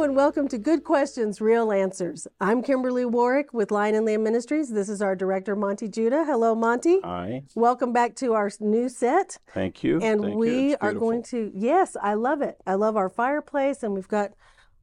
Hello 0.00 0.08
and 0.08 0.16
welcome 0.16 0.48
to 0.48 0.56
Good 0.56 0.82
Questions, 0.82 1.42
Real 1.42 1.70
Answers. 1.70 2.26
I'm 2.40 2.62
Kimberly 2.62 3.04
Warwick 3.04 3.52
with 3.52 3.70
Lion 3.70 3.94
and 3.94 4.06
Lamb 4.06 4.22
Ministries. 4.22 4.70
This 4.70 4.88
is 4.88 5.02
our 5.02 5.14
director, 5.14 5.54
Monte 5.54 5.88
Judah. 5.88 6.24
Hello, 6.24 6.54
Monte. 6.54 7.00
Hi. 7.04 7.42
Welcome 7.54 7.92
back 7.92 8.16
to 8.16 8.32
our 8.32 8.50
new 8.60 8.88
set. 8.88 9.36
Thank 9.52 9.84
you. 9.84 10.00
And 10.00 10.22
Thank 10.22 10.32
you. 10.32 10.38
we 10.38 10.72
It's 10.72 10.78
are 10.80 10.94
going 10.94 11.22
to, 11.24 11.52
yes, 11.54 11.98
I 12.00 12.14
love 12.14 12.40
it. 12.40 12.56
I 12.66 12.76
love 12.76 12.96
our 12.96 13.10
fireplace 13.10 13.82
and 13.82 13.92
we've 13.92 14.08
got 14.08 14.30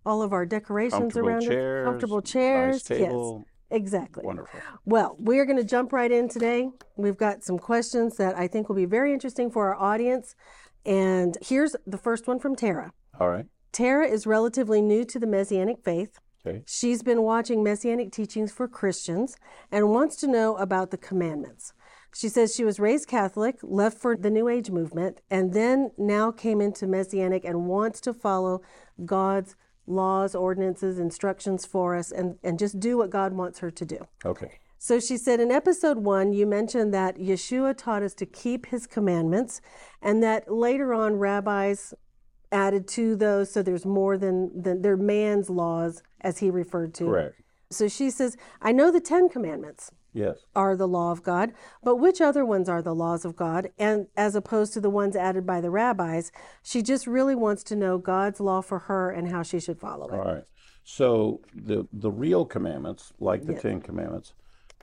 all 0.06 0.22
of 0.22 0.34
our 0.34 0.46
decorations 0.46 1.18
around 1.18 1.42
chairs, 1.42 1.82
it. 1.82 1.90
Comfortable 1.90 2.22
chairs. 2.22 2.76
nice 2.76 2.84
chairs. 2.88 3.00
table. 3.00 3.46
Yes, 3.72 3.82
exactly. 3.82 4.24
Wonderful. 4.24 4.60
Well, 4.86 5.16
we 5.18 5.40
are 5.40 5.46
going 5.46 5.58
to 5.58 5.64
jump 5.64 5.94
right 5.94 6.12
in 6.12 6.30
today. 6.30 6.70
We've 6.96 7.18
got 7.18 7.44
some 7.44 7.58
questions 7.58 8.18
that 8.18 8.38
I 8.38 8.48
think 8.48 8.70
will 8.70 8.76
be 8.76 8.86
very 8.86 9.14
interesting 9.14 9.50
for 9.50 9.74
our 9.74 9.82
audience. 9.82 10.36
And 10.86 11.36
here's 11.42 11.76
the 11.88 11.98
first 11.98 12.28
one 12.28 12.38
from 12.38 12.56
Tara. 12.56 12.92
All 13.20 13.30
right. 13.30 13.48
Tara 13.72 14.08
is 14.08 14.26
relatively 14.26 14.82
new 14.82 15.06
to 15.06 15.20
the 15.20 15.28
Messianic 15.28 15.84
faith. 15.84 16.20
Okay. 16.46 16.64
She's 16.66 17.04
been 17.04 17.24
watching 17.24 17.64
Messianic 17.64 18.12
teachings 18.12 18.52
for 18.52 18.68
Christians 18.68 19.36
and 19.72 19.90
wants 19.90 20.16
to 20.18 20.28
know 20.28 20.56
about 20.56 20.92
the 20.92 20.98
commandments. 20.98 21.74
She 22.14 22.30
says 22.30 22.56
she 22.56 22.64
was 22.64 22.80
raised 22.80 23.08
Catholic, 23.08 23.58
left 23.62 24.00
for 24.00 24.16
the 24.16 24.30
New 24.30 24.48
Age 24.48 24.72
movement, 24.72 25.22
and 25.30 25.54
then 25.54 25.92
now 25.98 26.32
came 26.32 26.62
into 26.62 26.88
Messianic 26.88 27.44
and 27.44 27.68
wants 27.68 28.02
to 28.02 28.14
follow 28.14 28.62
God's 29.06 29.56
laws, 29.86 30.34
ordinances, 30.36 31.00
instructions 31.00 31.66
for 31.66 31.96
us, 31.96 32.12
and, 32.12 32.38
and 32.44 32.58
just 32.58 32.80
do 32.80 32.98
what 32.98 33.10
God 33.10 33.34
wants 33.34 33.60
her 33.60 33.72
to 33.72 33.86
do. 33.86 34.08
Okay. 34.26 34.60
So 34.80 35.00
she 35.00 35.18
said 35.18 35.40
in 35.40 35.52
episode 35.52 36.00
one, 36.00 36.34
you 36.34 36.46
mentioned 36.46 36.94
that 36.94 37.18
Yeshua 37.18 37.76
taught 37.76 38.04
us 38.04 38.14
to 38.16 38.26
keep 38.26 38.68
his 38.68 38.86
commandments, 38.86 39.62
and 40.02 40.22
that 40.24 40.52
later 40.52 40.94
on 40.94 41.18
rabbis 41.18 41.94
added 42.52 42.88
to 42.90 43.16
those. 43.16 43.52
So 43.52 43.62
there's 43.62 43.86
more 43.86 44.18
than, 44.18 44.62
than 44.62 44.82
they're 44.82 44.98
man's 44.98 45.50
laws, 45.50 46.04
as 46.22 46.40
he 46.40 46.50
referred 46.50 46.94
to. 46.96 47.06
Correct. 47.06 47.36
So 47.70 47.88
she 47.88 48.10
says, 48.10 48.38
I 48.62 48.72
know 48.72 48.92
the 48.92 49.02
Ten 49.02 49.30
Commandments 49.30 49.92
Yes. 50.14 50.46
are 50.56 50.76
the 50.76 50.88
law 50.88 51.12
of 51.12 51.22
God, 51.22 51.54
but 51.84 51.98
which 51.98 52.22
other 52.22 52.46
ones 52.46 52.70
are 52.70 52.82
the 52.82 52.96
laws 52.96 53.26
of 53.26 53.36
God? 53.36 53.70
And 53.78 54.08
as 54.16 54.36
opposed 54.36 54.74
to 54.74 54.82
the 54.82 54.90
ones 54.90 55.16
added 55.16 55.46
by 55.46 55.62
the 55.62 55.70
rabbis, 55.70 56.32
she 56.64 56.82
just 56.82 57.06
really 57.06 57.36
wants 57.36 57.64
to 57.66 57.76
know 57.76 57.98
God's 57.98 58.40
law 58.40 58.62
for 58.62 58.80
her 58.80 59.12
and 59.12 59.30
how 59.30 59.44
she 59.44 59.60
should 59.60 59.80
follow 59.80 60.08
it. 60.08 60.14
All 60.14 60.34
right. 60.34 60.44
So 60.84 61.42
the 61.54 61.86
the 61.92 62.10
real 62.10 62.46
commandments, 62.46 63.12
like 63.20 63.46
the. 63.46 63.54
Ten 63.56 63.82
Commandments, 63.82 64.34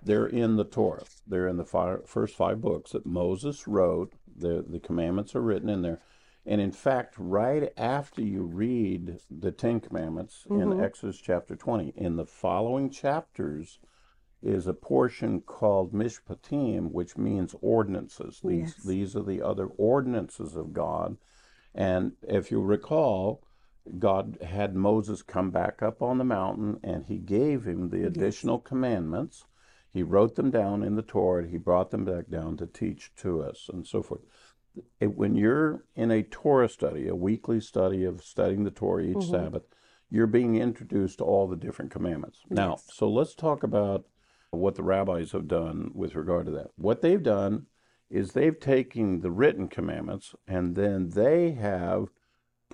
they're 0.02 0.26
in 0.26 0.56
the 0.56 0.64
Torah. 0.64 1.04
They're 1.26 1.48
in 1.48 1.56
the 1.56 1.64
fi 1.64 1.96
first 2.04 2.36
five 2.36 2.60
books 2.60 2.92
that 2.92 3.06
Moses 3.06 3.66
wrote. 3.66 4.12
The 4.36 4.62
the 4.68 4.80
commandments 4.80 5.34
are 5.34 5.40
written 5.40 5.70
in 5.70 5.80
there. 5.80 6.00
And 6.46 6.60
in 6.60 6.72
fact, 6.72 7.14
right 7.16 7.72
after 7.76 8.20
you 8.22 8.42
read 8.42 9.18
the 9.30 9.52
Ten 9.52 9.80
Commandments 9.80 10.46
Mm-hmm. 10.50 10.72
in 10.72 10.80
Exodus 10.80 11.18
chapter 11.18 11.56
20, 11.56 11.94
in 11.96 12.16
the 12.16 12.26
following 12.26 12.90
chapters 12.90 13.78
is 14.42 14.66
a 14.66 14.74
portion 14.74 15.40
called 15.40 15.94
Mishpatim, 15.94 16.90
which 16.92 17.16
means 17.16 17.54
ordinances. 17.62 18.40
These 18.44 18.74
Yes. 18.76 18.82
these 18.84 19.16
are 19.16 19.22
the 19.22 19.40
other 19.40 19.66
ordinances 19.78 20.54
of 20.54 20.74
God. 20.74 21.16
And 21.74 22.12
if 22.22 22.50
you 22.50 22.60
recall, 22.60 23.42
God 23.98 24.38
had 24.42 24.74
Moses 24.76 25.22
come 25.22 25.50
back 25.50 25.82
up 25.82 26.02
on 26.02 26.18
the 26.18 26.24
mountain 26.24 26.78
and 26.82 27.06
he 27.06 27.18
gave 27.18 27.64
him 27.66 27.88
the 27.88 28.04
additional 28.06 28.58
commandments. 28.58 29.46
He 29.92 30.02
wrote 30.02 30.34
them 30.34 30.50
down 30.50 30.82
in 30.82 30.94
the 30.94 31.02
Torah. 31.02 31.46
He 31.46 31.56
brought 31.56 31.90
them 31.90 32.04
back 32.04 32.28
down 32.28 32.56
to 32.58 32.66
teach 32.66 33.12
to 33.16 33.42
us 33.42 33.70
and 33.72 33.86
so 33.86 34.02
forth. 34.02 34.22
When 35.00 35.34
you're 35.34 35.84
in 35.94 36.10
a 36.10 36.22
Torah 36.22 36.68
study, 36.68 37.08
a 37.08 37.14
weekly 37.14 37.60
study 37.60 38.04
of 38.04 38.22
studying 38.22 38.64
the 38.64 38.70
Torah 38.70 39.04
each 39.04 39.16
mm-hmm. 39.16 39.30
Sabbath, 39.30 39.62
you're 40.10 40.26
being 40.26 40.56
introduced 40.56 41.18
to 41.18 41.24
all 41.24 41.46
the 41.46 41.56
different 41.56 41.90
commandments. 41.90 42.40
Now, 42.48 42.76
so 42.76 43.08
let's 43.08 43.34
talk 43.34 43.62
about 43.62 44.04
what 44.50 44.76
the 44.76 44.82
rabbis 44.82 45.32
have 45.32 45.48
done 45.48 45.90
with 45.94 46.14
regard 46.14 46.46
to 46.46 46.52
that. 46.52 46.68
What 46.76 47.02
they've 47.02 47.22
done 47.22 47.66
is 48.10 48.32
they've 48.32 48.58
taken 48.58 49.20
the 49.20 49.30
written 49.30 49.68
commandments 49.68 50.34
and 50.46 50.76
then 50.76 51.10
they 51.10 51.52
have 51.52 52.08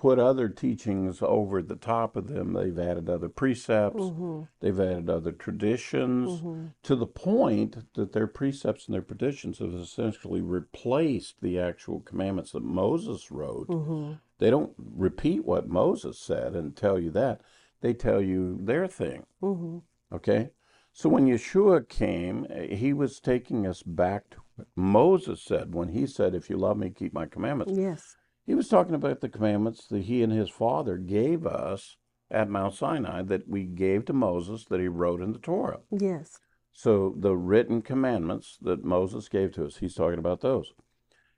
put 0.01 0.17
other 0.17 0.49
teachings 0.49 1.19
over 1.21 1.61
the 1.61 1.75
top 1.75 2.15
of 2.15 2.27
them. 2.27 2.53
They've 2.53 2.79
added 2.79 3.07
other 3.07 3.29
precepts, 3.29 4.01
Mm-hmm. 4.01 4.41
they've 4.59 4.79
added 4.79 5.11
other 5.11 5.31
traditions 5.31 6.41
to 6.81 6.95
the 6.95 7.05
point 7.05 7.93
that 7.93 8.11
their 8.11 8.25
precepts 8.25 8.87
and 8.87 8.95
their 8.95 9.03
traditions 9.03 9.59
have 9.59 9.75
essentially 9.75 10.41
replaced 10.41 11.35
the 11.41 11.59
actual 11.59 11.99
commandments 11.99 12.53
that 12.53 12.63
Moses 12.63 13.29
wrote. 13.29 13.67
Mm-hmm. 13.67 14.13
They 14.39 14.49
don't 14.49 14.73
repeat 14.77 15.45
what 15.45 15.69
Moses 15.69 16.17
said 16.17 16.55
and 16.55 16.75
tell 16.75 16.97
you 16.97 17.11
that, 17.11 17.41
they 17.81 17.93
tell 17.93 18.21
you 18.21 18.57
their 18.59 18.87
thing. 18.87 19.27
Mm-hmm. 19.43 19.77
Okay? 20.15 20.49
So 20.93 21.09
when 21.09 21.27
Yeshua 21.27 21.87
came, 21.87 22.47
he 22.71 22.91
was 22.91 23.19
taking 23.19 23.67
us 23.67 23.83
back 23.83 24.31
to 24.31 24.37
what 24.55 24.67
Moses 24.75 25.43
said 25.43 25.75
when 25.75 25.89
he 25.89 26.07
said, 26.07 26.33
If 26.33 26.49
you 26.49 26.57
love 26.57 26.77
me, 26.77 26.89
keep 26.89 27.13
my 27.13 27.27
commandments. 27.27 27.73
Yes. 27.77 28.15
He 28.45 28.55
was 28.55 28.67
talking 28.67 28.95
about 28.95 29.21
the 29.21 29.29
commandments 29.29 29.87
that 29.87 30.03
he 30.03 30.23
and 30.23 30.31
his 30.33 30.49
father 30.49 30.97
gave 30.97 31.45
us 31.45 31.97
at 32.29 32.49
Mount 32.49 32.73
Sinai 32.73 33.21
that 33.23 33.47
we 33.47 33.63
gave 33.65 34.05
to 34.05 34.13
Moses 34.13 34.65
that 34.65 34.79
he 34.79 34.87
wrote 34.87 35.21
in 35.21 35.33
the 35.33 35.39
Torah. 35.39 35.79
Yes. 35.91 36.39
So 36.73 37.13
the 37.17 37.35
written 37.35 37.81
commandments 37.81 38.57
that 38.61 38.83
Moses 38.83 39.27
gave 39.27 39.51
to 39.53 39.65
us, 39.65 39.77
he's 39.77 39.95
talking 39.95 40.19
about 40.19 40.41
those. 40.41 40.71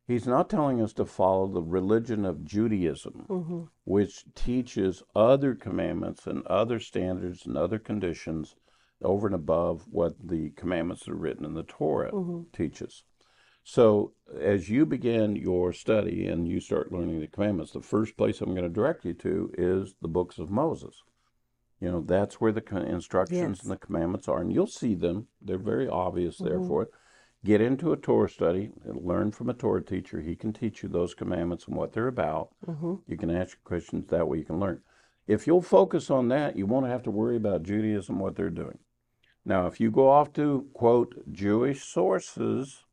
He's 0.08 0.28
not 0.28 0.50
telling 0.50 0.82
us 0.82 0.94
to 0.94 1.06
follow 1.06 1.48
the 1.48 1.62
religion 1.64 2.26
of 2.26 2.44
Judaism, 2.44 3.26
Mm-hmm. 3.30 3.62
which 3.86 4.26
teaches 4.36 5.02
other 5.16 5.56
commandments 5.56 6.28
and 6.28 6.46
other 6.48 6.80
standards 6.80 7.46
and 7.46 7.58
other 7.58 7.80
conditions 7.80 8.56
over 9.02 9.28
and 9.28 9.36
above 9.36 9.86
what 9.90 10.14
the 10.24 10.52
commandments 10.52 11.06
that 11.06 11.12
are 11.12 11.16
written 11.16 11.46
in 11.46 11.54
the 11.54 11.64
Torah 11.64 12.12
Mhm. 12.12 12.52
teaches. 12.54 13.04
So, 13.64 14.12
as 14.40 14.70
you 14.70 14.86
begin 14.86 15.36
your 15.36 15.72
study 15.72 16.28
and 16.28 16.48
you 16.48 16.60
start 16.60 16.92
learning 16.92 17.22
the 17.22 17.28
commandments, 17.28 17.72
the 17.72 17.82
first 17.82 18.18
place 18.18 18.42
I'm 18.42 18.52
going 18.52 18.64
to 18.64 18.70
direct 18.70 19.06
you 19.06 19.14
to 19.14 19.52
is 19.58 19.96
the 20.02 20.08
books 20.10 20.38
of 20.38 20.50
Moses. 20.50 21.02
You 21.80 21.92
know, 21.92 22.02
that's 22.02 22.42
where 22.42 22.52
the 22.52 22.64
instructions 22.86 23.58
Yes. 23.58 23.62
and 23.64 23.72
the 23.72 23.78
commandments 23.78 24.28
are, 24.28 24.42
and 24.42 24.52
you'll 24.52 24.68
see 24.68 24.96
them. 24.96 25.28
They're 25.42 25.58
very 25.58 25.88
obvious 25.88 26.38
there 26.38 26.60
Mhm. 26.60 26.68
for 26.68 26.84
it. 26.84 26.92
Get 27.46 27.62
into 27.62 27.92
a 27.92 27.98
Torah 27.98 28.30
study 28.30 28.72
and 28.86 29.02
learn 29.06 29.32
from 29.32 29.50
a 29.50 29.54
Torah 29.54 29.84
teacher. 29.84 30.22
He 30.22 30.36
can 30.36 30.54
teach 30.54 30.82
you 30.84 30.90
those 30.90 31.14
commandments 31.14 31.68
and 31.68 31.76
what 31.76 31.92
they're 31.92 32.08
about. 32.08 32.52
Mm-hmm. 32.66 32.96
You 33.08 33.18
can 33.18 33.30
ask 33.30 33.62
questions 33.66 34.08
that 34.08 34.28
way 34.28 34.38
you 34.40 34.46
can 34.46 34.60
learn. 34.60 34.82
If 35.28 35.46
you'll 35.48 35.62
focus 35.62 36.10
on 36.10 36.30
that, 36.30 36.58
you 36.58 36.66
won't 36.66 36.88
have 36.88 37.04
to 37.04 37.12
worry 37.12 37.36
about 37.36 37.64
Judaism, 37.64 38.20
what 38.20 38.36
they're 38.36 38.50
doing. 38.50 38.80
Now, 39.46 39.68
if 39.68 39.82
you 39.82 39.92
go 39.92 40.08
off 40.10 40.32
to 40.34 40.70
quote 40.74 41.16
Jewish 41.32 41.84
sources 41.84 42.86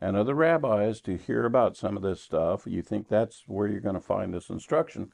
and 0.00 0.16
other 0.16 0.34
rabbis 0.34 1.00
to 1.02 1.16
hear 1.16 1.44
about 1.44 1.76
some 1.76 1.96
of 1.96 2.02
this 2.02 2.20
stuff, 2.22 2.62
you 2.66 2.82
think 2.82 3.08
that's 3.08 3.44
where 3.46 3.68
you're 3.68 3.80
going 3.80 3.94
to 3.94 4.00
find 4.00 4.32
this 4.32 4.48
instruction. 4.48 5.10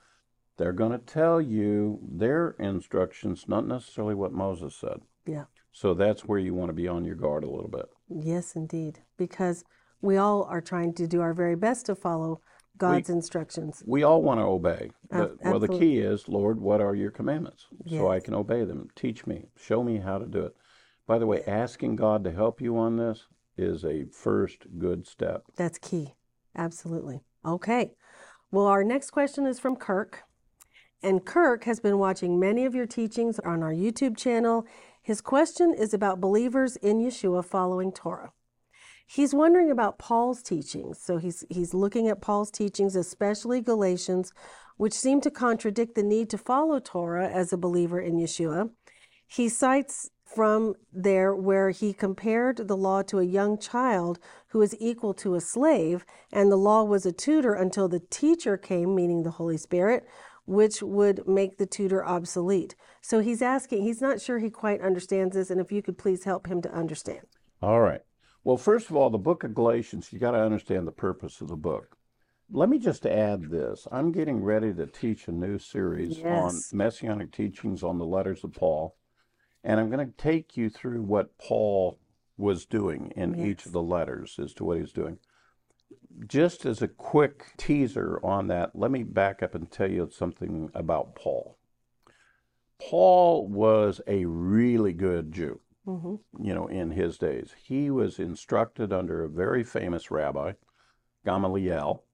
They're 0.58 0.72
going 0.72 0.92
to 0.92 0.98
tell 0.98 1.40
you 1.40 1.98
their 2.02 2.56
instructions, 2.58 3.44
not 3.48 3.66
necessarily 3.66 4.14
what 4.14 4.32
Moses 4.32 4.74
said. 4.74 5.00
Yeah. 5.26 5.44
So 5.72 5.92
that's 5.92 6.24
where 6.24 6.38
you 6.38 6.54
want 6.54 6.70
to 6.70 6.74
be 6.74 6.88
on 6.88 7.04
your 7.04 7.16
guard 7.16 7.44
a 7.44 7.50
little 7.50 7.68
bit. 7.68 7.86
Yes, 8.08 8.56
indeed. 8.56 9.00
Because 9.18 9.64
we 10.00 10.16
all 10.16 10.44
are 10.44 10.62
trying 10.62 10.94
to 10.94 11.06
do 11.06 11.20
our 11.20 11.34
very 11.34 11.56
best 11.56 11.86
to 11.86 11.94
follow 11.94 12.40
God's 12.78 13.10
instructions. 13.10 13.82
We 13.86 14.02
all 14.02 14.22
want 14.22 14.38
to 14.40 14.44
obey. 14.44 14.90
But, 15.10 15.42
well, 15.42 15.58
the 15.58 15.68
key 15.68 15.98
is, 15.98 16.28
Lord, 16.28 16.60
what 16.60 16.80
are 16.80 16.94
your 16.94 17.10
commandments? 17.10 17.66
So 17.88 18.10
I 18.10 18.20
can 18.20 18.34
obey 18.34 18.64
them. 18.64 18.88
Teach 18.94 19.26
me. 19.26 19.46
Show 19.58 19.82
me 19.82 19.98
how 19.98 20.18
to 20.18 20.26
do 20.26 20.44
it. 20.44 20.54
By 21.06 21.18
the 21.18 21.26
way, 21.26 21.42
asking 21.46 21.96
God 21.96 22.24
to 22.24 22.32
help 22.32 22.60
you 22.60 22.78
on 22.78 22.96
this 22.96 23.26
is 23.56 23.84
a 23.84 24.04
first 24.12 24.66
good 24.78 25.06
step. 25.06 25.44
That's 25.56 25.78
key. 25.78 26.14
Absolutely. 26.56 27.20
Okay. 27.44 27.92
Well, 28.50 28.66
our 28.66 28.84
next 28.84 29.10
question 29.10 29.46
is 29.46 29.58
from 29.58 29.76
Kirk. 29.76 30.22
And 31.02 31.24
Kirk 31.24 31.64
has 31.64 31.78
been 31.78 31.98
watching 31.98 32.40
many 32.40 32.64
of 32.64 32.74
your 32.74 32.86
teachings 32.86 33.38
on 33.40 33.62
our 33.62 33.72
YouTube 33.72 34.16
channel. 34.16 34.66
His 35.02 35.20
question 35.20 35.74
is 35.74 35.92
about 35.92 36.20
believers 36.20 36.76
in 36.76 36.98
Yeshua 36.98 37.44
following 37.44 37.92
Torah. 37.92 38.32
He's 39.06 39.34
wondering 39.34 39.70
about 39.70 39.98
Paul's 39.98 40.42
teachings. 40.42 40.98
So 41.00 41.18
he's 41.18 41.44
he's 41.48 41.74
looking 41.74 42.08
at 42.08 42.20
Paul's 42.20 42.50
teachings, 42.50 42.96
especially 42.96 43.60
Galatians, 43.60 44.32
which 44.78 44.94
seem 44.94 45.20
to 45.20 45.30
contradict 45.30 45.94
the 45.94 46.02
need 46.02 46.28
to 46.30 46.38
follow 46.38 46.80
Torah 46.80 47.28
as 47.28 47.52
a 47.52 47.56
believer 47.56 48.00
in 48.00 48.16
Yeshua. 48.16 48.70
He 49.28 49.48
cites 49.48 50.10
from 50.26 50.74
there 50.92 51.34
where 51.34 51.70
he 51.70 51.92
compared 51.92 52.68
the 52.68 52.76
law 52.76 53.00
to 53.02 53.18
a 53.18 53.24
young 53.24 53.56
child 53.58 54.18
who 54.48 54.60
is 54.60 54.76
equal 54.80 55.14
to 55.14 55.34
a 55.34 55.40
slave, 55.40 56.04
and 56.32 56.50
the 56.50 56.56
law 56.56 56.82
was 56.82 57.06
a 57.06 57.12
tutor 57.12 57.54
until 57.54 57.88
the 57.88 58.00
teacher 58.10 58.56
came, 58.56 58.94
meaning 58.94 59.22
the 59.22 59.30
Holy 59.30 59.56
Spirit, 59.56 60.04
which 60.44 60.82
would 60.82 61.26
make 61.26 61.58
the 61.58 61.66
tutor 61.66 62.04
obsolete. 62.04 62.74
So 63.00 63.20
he's 63.20 63.40
asking, 63.42 63.82
he's 63.82 64.00
not 64.00 64.20
sure 64.20 64.38
he 64.38 64.50
quite 64.50 64.80
understands 64.80 65.34
this, 65.36 65.50
and 65.50 65.60
if 65.60 65.72
you 65.72 65.82
could 65.82 65.98
please 65.98 66.24
help 66.24 66.46
him 66.46 66.60
to 66.62 66.72
understand. 66.74 67.26
All 67.62 67.80
right. 67.80 68.02
Well, 68.44 68.56
first 68.56 68.90
of 68.90 68.96
all, 68.96 69.10
the 69.10 69.18
book 69.18 69.42
of 69.42 69.54
Galatians, 69.54 70.12
you 70.12 70.18
got 70.18 70.32
to 70.32 70.38
understand 70.42 70.86
the 70.86 70.92
purpose 70.92 71.40
of 71.40 71.48
the 71.48 71.56
book. 71.56 71.96
Let 72.50 72.68
me 72.68 72.78
just 72.78 73.06
add 73.06 73.50
this. 73.50 73.88
I'm 73.90 74.12
getting 74.12 74.40
ready 74.42 74.72
to 74.74 74.86
teach 74.86 75.26
a 75.26 75.32
new 75.32 75.58
series 75.58 76.18
Yes. 76.18 76.26
on 76.72 76.78
messianic 76.78 77.32
teachings 77.32 77.82
on 77.82 77.98
the 77.98 78.06
letters 78.06 78.44
of 78.44 78.52
Paul. 78.52 78.94
And 79.66 79.80
I'm 79.80 79.90
going 79.90 80.06
to 80.06 80.16
take 80.16 80.56
you 80.56 80.70
through 80.70 81.02
what 81.02 81.36
Paul 81.38 81.98
was 82.38 82.64
doing 82.64 83.12
in 83.16 83.34
each 83.34 83.66
of 83.66 83.72
the 83.72 83.82
letters 83.82 84.38
as 84.40 84.54
to 84.54 84.64
what 84.64 84.78
he's 84.78 84.92
doing. 84.92 85.18
Just 86.24 86.64
as 86.64 86.80
a 86.80 86.88
quick 86.88 87.46
teaser 87.56 88.20
on 88.22 88.46
that, 88.46 88.76
let 88.76 88.92
me 88.92 89.02
back 89.02 89.42
up 89.42 89.56
and 89.56 89.68
tell 89.68 89.90
you 89.90 90.08
something 90.08 90.70
about 90.72 91.16
Paul. 91.16 91.58
Paul 92.80 93.48
was 93.48 94.00
a 94.06 94.24
really 94.26 94.92
good 94.92 95.32
Jew, 95.32 95.60
hmm 95.84 96.14
you 96.38 96.54
know, 96.54 96.68
in 96.68 96.92
his 96.92 97.18
days. 97.18 97.54
He 97.60 97.90
was 97.90 98.20
instructed 98.20 98.92
under 98.92 99.24
a 99.24 99.28
very 99.28 99.64
famous 99.64 100.12
rabbi, 100.12 100.52
Gamaliel, 101.24 102.04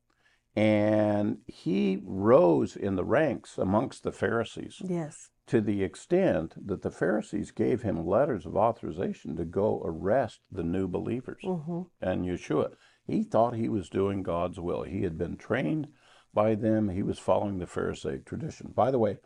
and 0.57 1.39
he 1.47 2.01
rose 2.03 2.77
in 2.77 2.97
the 2.97 3.05
ranks 3.05 3.59
amongst 3.59 4.05
the 4.05 4.13
Pharisees 4.13 4.81
Yes. 4.83 5.29
To 5.47 5.61
the 5.61 5.83
extent 5.83 6.55
that 6.67 6.83
the 6.83 6.91
Pharisees 6.91 7.51
gave 7.51 7.83
him 7.83 8.07
letters 8.07 8.47
of 8.47 8.57
authorization 8.57 9.37
to 9.37 9.45
go 9.45 9.83
arrest 9.85 10.41
the 10.51 10.63
new 10.63 10.87
believers 10.89 11.43
hmm 11.43 11.83
and 12.01 12.25
Yeshua. 12.25 12.73
He 13.07 13.23
thought 13.23 13.55
he 13.55 13.69
was 13.69 13.89
doing 13.89 14.23
God's 14.23 14.59
will. 14.59 14.83
He 14.83 15.03
had 15.03 15.17
been 15.19 15.37
trained 15.37 15.89
by 16.35 16.55
them. 16.55 16.89
He 16.89 17.03
was 17.03 17.19
following 17.19 17.59
the 17.59 17.67
Pharisaic 17.67 18.25
tradition. 18.25 18.73
By 18.75 18.91
the 18.91 18.99
way, 18.99 19.19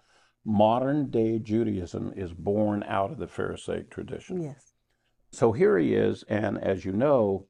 modern 0.45 1.11
day 1.11 1.39
Judaism 1.39 2.13
is 2.17 2.33
born 2.33 2.83
out 2.85 3.11
of 3.13 3.19
the 3.19 3.27
Pharisaic 3.27 3.91
tradition. 3.91 4.43
Yes. 4.43 4.73
So 5.33 5.53
here 5.53 5.79
he 5.79 5.95
is, 5.95 6.23
and 6.29 6.59
as 6.59 6.85
you 6.85 6.93
know, 6.93 7.47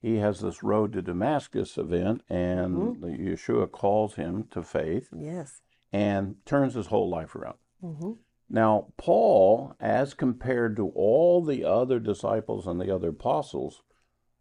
he 0.00 0.16
has 0.16 0.40
this 0.40 0.62
road 0.62 0.92
to 0.92 1.02
Damascus 1.02 1.78
event, 1.78 2.22
and 2.28 3.00
the 3.02 3.08
Yeshua 3.08 3.70
calls 3.70 4.14
him 4.14 4.46
to 4.50 4.62
faith 4.62 5.08
Yes. 5.16 5.62
and 5.92 6.36
turns 6.44 6.74
his 6.74 6.86
whole 6.88 7.08
life 7.08 7.34
around. 7.34 7.56
Hmm 7.84 8.12
Now, 8.48 8.88
Paul, 8.96 9.74
as 9.78 10.14
compared 10.14 10.76
to 10.76 10.88
all 10.88 11.44
the 11.44 11.64
other 11.64 12.00
disciples 12.00 12.66
and 12.66 12.80
the 12.80 12.94
other 12.94 13.10
apostles, 13.10 13.82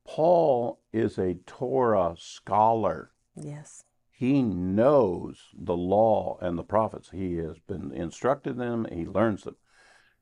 Paul 0.05 0.79
is 0.93 1.17
a 1.17 1.35
Torah 1.45 2.15
scholar. 2.17 3.11
Yes. 3.35 3.83
He 4.11 4.41
knows 4.41 5.49
the 5.53 5.75
law 5.75 6.37
and 6.41 6.57
the 6.57 6.63
prophets. 6.63 7.09
He 7.11 7.35
has 7.35 7.57
been 7.59 7.91
instructed 7.91 8.51
in 8.51 8.57
them, 8.59 8.87
he 8.91 9.05
learns 9.05 9.43
them. 9.43 9.57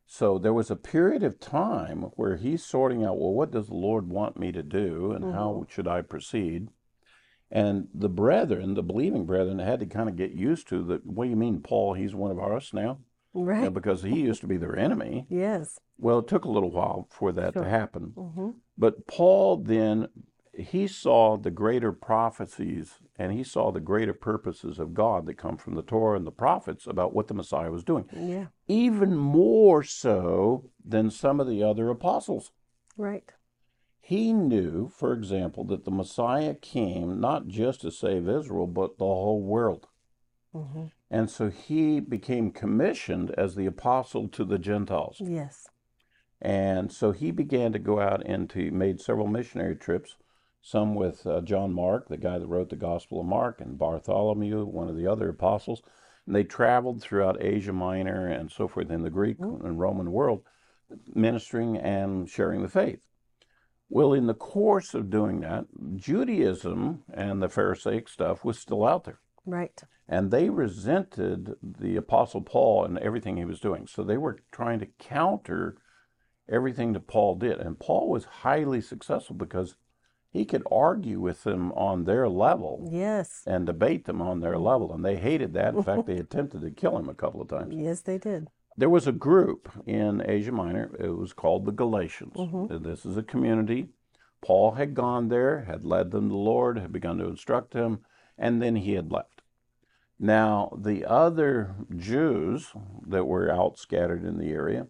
So 0.07 0.38
there 0.38 0.53
was 0.53 0.71
a 0.71 0.75
period 0.75 1.24
of 1.24 1.39
time 1.39 2.01
where 2.15 2.38
he's 2.38 2.65
sorting 2.65 3.03
out, 3.03 3.19
well, 3.19 3.33
what 3.33 3.51
does 3.51 3.67
the 3.67 3.75
Lord 3.75 4.09
want 4.09 4.38
me 4.38 4.51
to 4.51 4.63
do 4.63 5.12
and 5.12 5.33
how 5.33 5.65
should 5.69 5.88
I 5.88 6.01
proceed? 6.01 6.69
And 7.51 7.89
the 7.94 8.09
brethren, 8.09 8.74
the 8.74 8.83
believing 8.83 9.25
brethren, 9.25 9.59
had 9.59 9.79
to 9.81 9.85
kind 9.85 10.09
of 10.09 10.15
get 10.15 10.31
used 10.31 10.67
to 10.69 10.83
that. 10.85 11.06
What 11.06 11.25
do 11.25 11.29
you 11.29 11.35
mean, 11.35 11.62
Paul? 11.62 11.94
He's 11.94 12.15
one 12.15 12.31
of 12.31 12.39
us 12.39 12.74
now? 12.74 13.00
Right. 13.33 13.74
because 13.74 14.04
he 14.04 14.19
used 14.22 14.42
to 14.42 14.48
be 14.48 14.57
their 14.57 14.75
enemy. 14.78 15.25
Yes. 15.30 15.80
Well, 15.98 16.19
it 16.19 16.28
took 16.28 16.45
a 16.45 16.51
little 16.51 16.72
while 16.72 17.07
for 17.12 17.31
that 17.31 17.54
Sure. 17.54 17.63
to 17.63 17.69
happen. 17.69 18.13
hmm 18.16 18.50
But 18.78 19.07
Paul 19.07 19.57
then, 19.57 20.07
he 20.54 20.86
saw 20.88 21.38
the 21.38 21.51
greater 21.51 21.92
prophecies 21.94 23.00
and 23.18 23.31
he 23.31 23.44
saw 23.44 23.72
the 23.72 23.80
greater 23.80 24.13
purposes 24.13 24.80
of 24.80 24.94
God 24.94 25.25
that 25.25 25.36
come 25.36 25.56
from 25.57 25.75
the 25.75 25.81
Torah 25.83 26.18
and 26.18 26.28
the 26.28 26.31
prophets 26.31 26.88
about 26.88 27.13
what 27.13 27.28
the 27.28 27.33
Messiah 27.33 27.72
was 27.72 27.83
doing, 27.83 28.06
Yeah. 28.13 28.48
even 28.68 29.16
more 29.16 29.84
so 29.84 30.69
than 30.84 31.10
some 31.10 31.39
of 31.39 31.48
the 31.48 31.63
other 31.63 31.89
apostles. 31.89 32.51
Right. 32.98 33.31
He 34.01 34.34
knew, 34.34 34.89
for 34.89 35.13
example, 35.13 35.63
that 35.66 35.86
the 35.86 35.92
Messiah 35.92 36.56
came 36.56 37.19
not 37.22 37.48
just 37.48 37.81
to 37.81 37.92
save 37.92 38.27
Israel, 38.27 38.68
but 38.68 38.98
the 38.98 39.06
whole 39.06 39.42
world. 39.42 39.88
hmm 40.51 40.88
And 41.12 41.30
so 41.30 41.50
he 41.50 42.00
became 42.00 42.52
commissioned 42.52 43.31
as 43.38 43.56
the 43.56 43.66
apostle 43.66 44.30
to 44.30 44.46
the 44.46 44.58
Gentiles. 44.58 45.18
Yes. 45.19 45.68
And 46.42 46.90
so 46.90 47.12
he 47.12 47.31
began 47.31 47.74
to 47.74 47.80
go 47.80 48.00
out 48.00 48.25
and 48.25 48.50
he 48.50 48.69
made 48.69 49.02
several 49.02 49.28
missionary 49.28 49.75
trips, 49.75 50.16
some 50.62 50.96
with 50.96 51.28
uh, 51.28 51.42
John 51.42 51.74
Mark, 51.74 52.08
the 52.08 52.16
guy 52.18 52.40
that 52.40 52.48
wrote 52.48 52.69
the 52.69 52.78
Gospel 52.78 53.19
of 53.19 53.28
Mark, 53.28 53.60
and 53.60 53.78
Bartholomew, 53.78 54.63
one 54.63 54.88
of 54.88 54.96
the 54.96 55.06
other 55.06 55.28
apostles. 55.28 55.84
And 56.25 56.34
they 56.34 56.46
traveled 56.46 57.02
throughout 57.02 57.44
Asia 57.44 57.74
Minor 57.74 58.28
and 58.28 58.50
so 58.50 58.69
forth 58.69 58.90
in 58.90 59.04
the 59.04 59.10
Greek 59.10 59.38
and 59.40 59.80
Roman 59.80 60.13
world, 60.13 60.44
ministering 61.13 61.75
and 61.75 62.30
sharing 62.30 62.62
the 62.62 62.69
faith. 62.69 63.06
Well, 63.90 64.13
in 64.13 64.28
the 64.28 64.34
course 64.34 64.94
of 64.94 65.10
doing 65.10 65.42
that, 65.42 65.66
Judaism 65.98 67.04
and 67.13 67.42
the 67.42 67.50
Pharisaic 67.50 68.08
stuff 68.08 68.46
was 68.46 68.58
still 68.58 68.86
out 68.86 69.04
there. 69.04 69.19
Right. 69.45 69.81
And 70.07 70.29
they 70.31 70.49
resented 70.49 71.55
the 71.61 71.95
Apostle 71.95 72.41
Paul 72.41 72.85
and 72.85 72.97
everything 72.99 73.38
he 73.38 73.45
was 73.45 73.59
doing. 73.59 73.88
So 73.88 74.03
they 74.03 74.17
were 74.17 74.39
trying 74.51 74.79
to 74.79 74.88
counter 74.99 75.77
everything 76.49 76.93
that 76.93 77.07
Paul 77.07 77.35
did. 77.35 77.59
And 77.59 77.79
Paul 77.79 78.09
was 78.09 78.25
highly 78.25 78.81
successful 78.81 79.35
because 79.35 79.75
he 80.29 80.45
could 80.45 80.63
argue 80.71 81.19
with 81.19 81.43
them 81.43 81.71
on 81.73 82.03
their 82.05 82.27
level 82.29 82.88
Yes. 82.91 83.43
and 83.45 83.65
debate 83.65 84.05
them 84.05 84.21
on 84.21 84.39
their 84.41 84.57
level. 84.57 84.93
And 84.93 85.03
they 85.03 85.15
hated 85.17 85.53
that. 85.53 85.75
In 85.75 85.83
fact, 85.83 86.07
they 86.07 86.17
attempted 86.17 86.61
to 86.61 86.71
kill 86.71 86.97
him 86.97 87.09
a 87.09 87.13
couple 87.13 87.41
of 87.41 87.47
times. 87.49 87.73
Yes, 87.75 88.01
they 88.01 88.17
did. 88.17 88.47
There 88.77 88.89
was 88.89 89.07
a 89.07 89.11
group 89.11 89.69
in 89.85 90.21
Asia 90.25 90.51
Minor, 90.51 90.95
it 90.99 91.09
was 91.09 91.33
called 91.33 91.65
the 91.65 91.71
Galatians. 91.73 92.33
Mhm. 92.35 92.83
This 92.83 93.05
is 93.05 93.17
a 93.17 93.23
community. 93.23 93.89
Paul 94.41 94.71
had 94.71 94.93
gone 94.95 95.27
there, 95.27 95.61
had 95.65 95.83
led 95.85 96.11
them 96.11 96.29
to 96.29 96.33
the 96.33 96.38
Lord, 96.39 96.79
had 96.79 96.91
begun 96.91 97.17
to 97.17 97.27
instruct 97.27 97.71
them, 97.73 97.99
and 98.38 98.62
then 98.62 98.75
he 98.78 98.94
had 98.94 99.12
left. 99.12 99.42
Now, 100.19 100.72
the 100.78 101.06
other 101.06 101.75
Jews 101.95 102.72
that 103.07 103.25
were 103.25 103.51
out 103.51 103.80
scattered 103.80 104.24
in 104.24 104.38
the 104.38 104.51
area, 104.51 104.88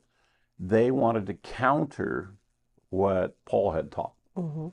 they 0.59 0.91
wanted 0.91 1.25
to 1.27 1.33
counter 1.35 2.35
what 2.89 3.37
Paul 3.45 3.71
had 3.71 3.91
taught. 3.91 4.13
hmm 4.35 4.67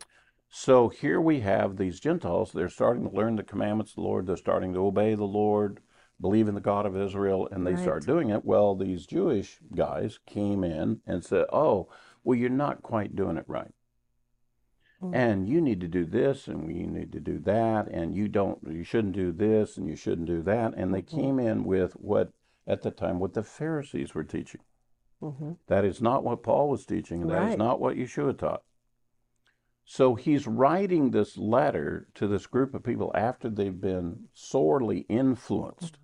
So 0.49 0.88
here 0.88 1.21
we 1.21 1.40
have 1.40 1.76
these 1.76 2.00
Gentiles. 2.00 2.52
They're 2.52 2.69
starting 2.69 3.09
to 3.09 3.14
learn 3.16 3.37
the 3.37 3.42
commandments 3.42 3.92
of 3.92 3.97
the 3.97 4.02
Lord. 4.02 4.26
They're 4.26 4.37
starting 4.37 4.73
to 4.75 4.87
obey 4.87 5.14
the 5.14 5.25
Lord, 5.25 5.81
believe 6.21 6.49
in 6.49 6.54
the 6.54 6.61
God 6.61 6.87
of 6.87 6.97
Israel, 6.97 7.49
and 7.52 7.66
they 7.66 7.76
start 7.76 8.04
doing 8.07 8.31
it. 8.31 8.45
Well, 8.45 8.75
these 8.75 9.07
Jewish 9.07 9.61
guys 9.75 10.19
came 10.26 10.64
in 10.64 11.00
and 11.07 11.25
said, 11.25 11.47
Oh, 11.52 11.88
well, 12.25 12.37
you're 12.38 12.50
not 12.50 12.83
quite 12.83 13.14
doing 13.14 13.37
it 13.37 13.45
right. 13.47 13.73
Mhm. 15.02 15.14
And 15.14 15.49
you 15.49 15.61
need 15.61 15.81
to 15.81 15.88
do 15.88 16.05
this, 16.05 16.49
and 16.49 16.75
you 16.75 16.87
need 16.87 17.12
to 17.12 17.21
do 17.21 17.38
that, 17.40 17.88
and 17.88 18.14
you 18.14 18.28
don't, 18.28 18.59
you 18.64 18.83
shouldn't 18.83 19.14
do 19.14 19.31
this, 19.33 19.76
and 19.76 19.88
you 19.88 19.95
shouldn't 19.97 20.26
do 20.26 20.43
that. 20.43 20.75
And 20.76 20.93
they 20.93 21.02
Mhm. 21.02 21.07
came 21.07 21.38
in 21.38 21.64
with 21.64 21.93
what, 21.95 22.33
at 22.67 22.83
the 22.83 22.90
time, 22.90 23.19
what 23.21 23.35
the 23.35 23.43
Pharisees 23.43 24.14
were 24.14 24.25
teaching. 24.25 24.61
hmm 25.21 25.52
That 25.67 25.85
is 25.85 26.00
not 26.00 26.23
what 26.23 26.43
Paul 26.43 26.71
was 26.71 26.87
teaching, 26.87 27.23
and 27.23 27.31
that 27.31 27.43
is 27.43 27.49
Right. 27.50 27.59
not 27.59 27.81
what 27.81 27.97
Yeshua 27.97 28.38
taught. 28.38 28.62
So 29.85 30.14
he's 30.14 30.47
writing 30.47 31.11
this 31.11 31.37
letter 31.37 32.09
to 32.14 32.26
this 32.28 32.47
group 32.47 32.75
of 32.75 32.83
people 32.83 33.11
after 33.14 33.49
they've 33.49 33.81
been 33.81 34.28
sorely 34.35 35.00
influenced 35.09 35.99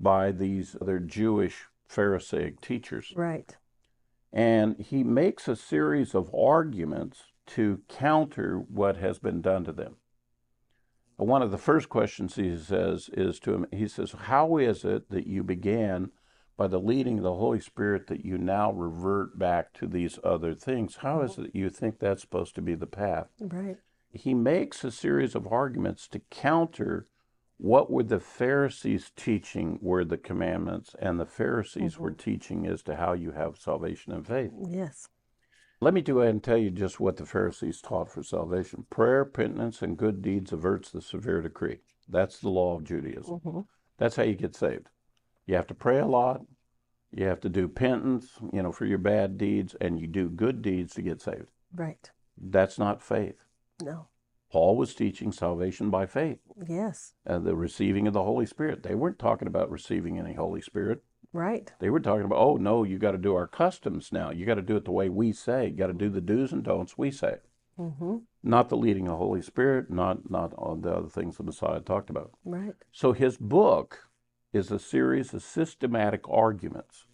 by 0.00 0.32
these 0.32 0.76
other 0.80 0.98
Jewish 0.98 1.66
Pharisaic 1.86 2.60
teachers. 2.60 3.12
Right. 3.16 3.56
And 4.32 4.76
he 4.78 5.04
makes 5.04 5.46
a 5.48 5.54
series 5.54 6.14
of 6.14 6.34
arguments 6.34 7.32
to 7.46 7.80
counter 7.88 8.58
what 8.58 8.96
has 8.96 9.18
been 9.18 9.40
done 9.40 9.64
to 9.64 9.72
them. 9.72 9.96
One 11.16 11.42
of 11.42 11.50
the 11.50 11.58
first 11.58 11.88
questions 11.88 12.34
he 12.34 12.56
says 12.56 13.08
is 13.12 13.38
to 13.40 13.54
him, 13.54 13.66
he 13.70 13.86
says, 13.86 14.12
How 14.12 14.56
is 14.56 14.84
it 14.84 15.10
that 15.10 15.26
you 15.26 15.44
began 15.44 16.10
by 16.56 16.66
the 16.66 16.80
leading 16.80 17.18
of 17.18 17.24
the 17.24 17.34
Holy 17.34 17.60
Spirit 17.60 18.08
that 18.08 18.24
you 18.24 18.36
now 18.36 18.72
revert 18.72 19.38
back 19.38 19.72
to 19.74 19.86
these 19.86 20.18
other 20.24 20.54
things? 20.54 20.96
How 20.96 21.22
is 21.22 21.38
it 21.38 21.50
you 21.54 21.70
think 21.70 21.98
that's 21.98 22.22
supposed 22.22 22.54
to 22.56 22.62
be 22.62 22.74
the 22.74 22.86
path? 22.86 23.28
Right. 23.40 23.76
He 24.10 24.34
makes 24.34 24.82
a 24.82 24.90
series 24.90 25.34
of 25.34 25.46
arguments 25.46 26.08
to 26.08 26.20
counter 26.30 27.08
what 27.56 27.90
were 27.90 28.02
the 28.02 28.20
Pharisees 28.20 29.12
teaching 29.14 29.78
were 29.80 30.04
the 30.04 30.16
commandments, 30.16 30.94
and 30.98 31.20
the 31.20 31.26
Pharisees 31.26 31.94
mm-hmm. 31.94 32.02
were 32.02 32.10
teaching 32.10 32.66
as 32.66 32.82
to 32.82 32.96
how 32.96 33.12
you 33.12 33.30
have 33.30 33.56
salvation 33.58 34.12
and 34.12 34.26
faith. 34.26 34.50
Yes. 34.68 35.08
Let 35.84 35.92
me 35.92 36.00
go 36.00 36.20
ahead 36.20 36.30
and 36.32 36.42
tell 36.42 36.56
you 36.56 36.70
just 36.70 36.98
what 36.98 37.18
the 37.18 37.26
Pharisees 37.26 37.82
taught 37.82 38.10
for 38.10 38.22
salvation. 38.22 38.86
Prayer, 38.88 39.22
penitence, 39.26 39.82
and 39.82 39.98
good 39.98 40.22
deeds 40.22 40.50
averts 40.50 40.90
the 40.90 41.02
severe 41.02 41.42
decree. 41.42 41.80
That's 42.08 42.38
the 42.38 42.48
law 42.48 42.74
of 42.78 42.84
Judaism. 42.84 43.40
hmm 43.40 43.60
That's 43.98 44.16
how 44.16 44.22
you 44.22 44.34
get 44.34 44.56
saved. 44.56 44.88
You 45.44 45.56
have 45.56 45.66
to 45.66 45.74
pray 45.74 45.98
a 45.98 46.06
lot. 46.06 46.40
You 47.12 47.26
have 47.26 47.40
to 47.40 47.50
do 47.50 47.68
penance, 47.68 48.30
you 48.50 48.62
know, 48.62 48.72
for 48.72 48.86
your 48.86 48.96
bad 48.96 49.36
deeds, 49.36 49.76
and 49.78 50.00
you 50.00 50.06
do 50.06 50.30
good 50.30 50.62
deeds 50.62 50.94
to 50.94 51.02
get 51.02 51.20
saved. 51.20 51.50
Right. 51.74 52.10
That's 52.38 52.78
not 52.78 53.02
faith. 53.02 53.44
No. 53.82 54.08
Paul 54.50 54.78
was 54.78 54.94
teaching 54.94 55.32
salvation 55.32 55.90
by 55.90 56.06
faith, 56.06 56.38
Yes. 56.66 57.12
uh, 57.26 57.40
the 57.40 57.54
receiving 57.54 58.06
of 58.06 58.14
the 58.14 58.22
Holy 58.22 58.46
Spirit. 58.46 58.84
They 58.84 58.94
weren't 58.94 59.18
talking 59.18 59.48
about 59.48 59.70
receiving 59.70 60.18
any 60.18 60.32
Holy 60.32 60.62
Spirit. 60.62 61.02
Right. 61.34 61.70
They 61.80 61.90
were 61.90 62.00
talking 62.00 62.24
about, 62.24 62.38
oh, 62.38 62.56
no, 62.56 62.84
you 62.84 62.98
got 62.98 63.10
to 63.12 63.18
do 63.18 63.34
our 63.34 63.46
customs 63.48 64.10
now. 64.12 64.30
You 64.30 64.46
got 64.46 64.54
to 64.54 64.62
do 64.62 64.76
it 64.76 64.84
the 64.86 64.92
way 64.92 65.08
we 65.10 65.32
say. 65.32 65.66
You 65.66 65.76
got 65.76 65.88
to 65.88 65.92
do 65.92 66.08
the 66.08 66.20
do's 66.22 66.52
and 66.52 66.62
don'ts 66.64 66.96
we 66.96 67.10
say. 67.10 67.36
Mm-hmm. 67.78 68.18
not 68.44 68.68
the 68.68 68.76
leading 68.76 69.08
of 69.08 69.18
Holy 69.18 69.42
Spirit, 69.42 69.90
not 69.90 70.30
not 70.30 70.54
all 70.54 70.76
the 70.76 70.92
other 70.92 71.08
things 71.08 71.36
the 71.36 71.42
Messiah 71.42 71.80
talked 71.80 72.08
about. 72.08 72.30
Right. 72.44 72.74
So 72.92 73.12
his 73.12 73.36
book 73.36 74.08
is 74.52 74.70
a 74.70 74.78
series 74.78 75.34
of 75.34 75.42
systematic 75.42 76.20
arguments 76.30 77.06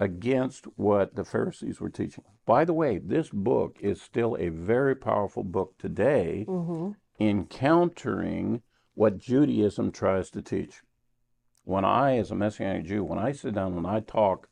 against 0.00 0.64
what 0.76 1.14
the 1.14 1.24
Pharisees 1.24 1.80
were 1.80 1.90
teaching. 1.90 2.24
By 2.46 2.64
the 2.64 2.72
way, 2.72 2.98
this 2.98 3.30
book 3.30 3.76
is 3.80 4.00
still 4.02 4.36
a 4.40 4.48
very 4.48 4.96
powerful 4.96 5.44
book 5.44 5.74
today 5.78 6.46
Mm-hmm. 6.48 6.92
in 7.20 7.46
countering 7.46 8.62
what 8.94 9.18
Judaism 9.18 9.92
tries 9.92 10.30
to 10.30 10.42
teach. 10.42 10.80
When 11.70 11.84
I, 11.84 12.16
as 12.16 12.32
a 12.32 12.34
Messianic 12.34 12.84
Jew, 12.86 13.04
when 13.04 13.20
I 13.20 13.30
sit 13.30 13.54
down 13.54 13.74
and 13.74 13.86
I 13.86 14.00
talk 14.00 14.48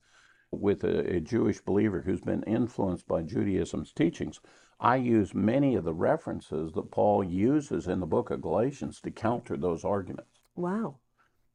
with 0.53 0.85
a, 0.85 1.17
a 1.17 1.21
Jewish 1.21 1.61
believer 1.61 2.03
who's 2.03 2.21
been 2.21 2.45
influenced 2.45 3.09
by 3.09 3.23
Judaism's 3.23 3.93
teachings, 3.93 4.39
I 4.79 4.97
use 4.97 5.35
many 5.35 5.75
of 5.75 5.83
the 5.83 5.95
references 5.95 6.71
that 6.75 6.93
Paul 6.93 7.25
uses 7.25 7.89
in 7.89 7.99
the 7.99 8.07
book 8.07 8.31
of 8.31 8.41
Galatians 8.41 9.01
to 9.01 9.11
counter 9.11 9.57
those 9.57 9.85
arguments. 9.85 10.39
Wow. 10.55 10.99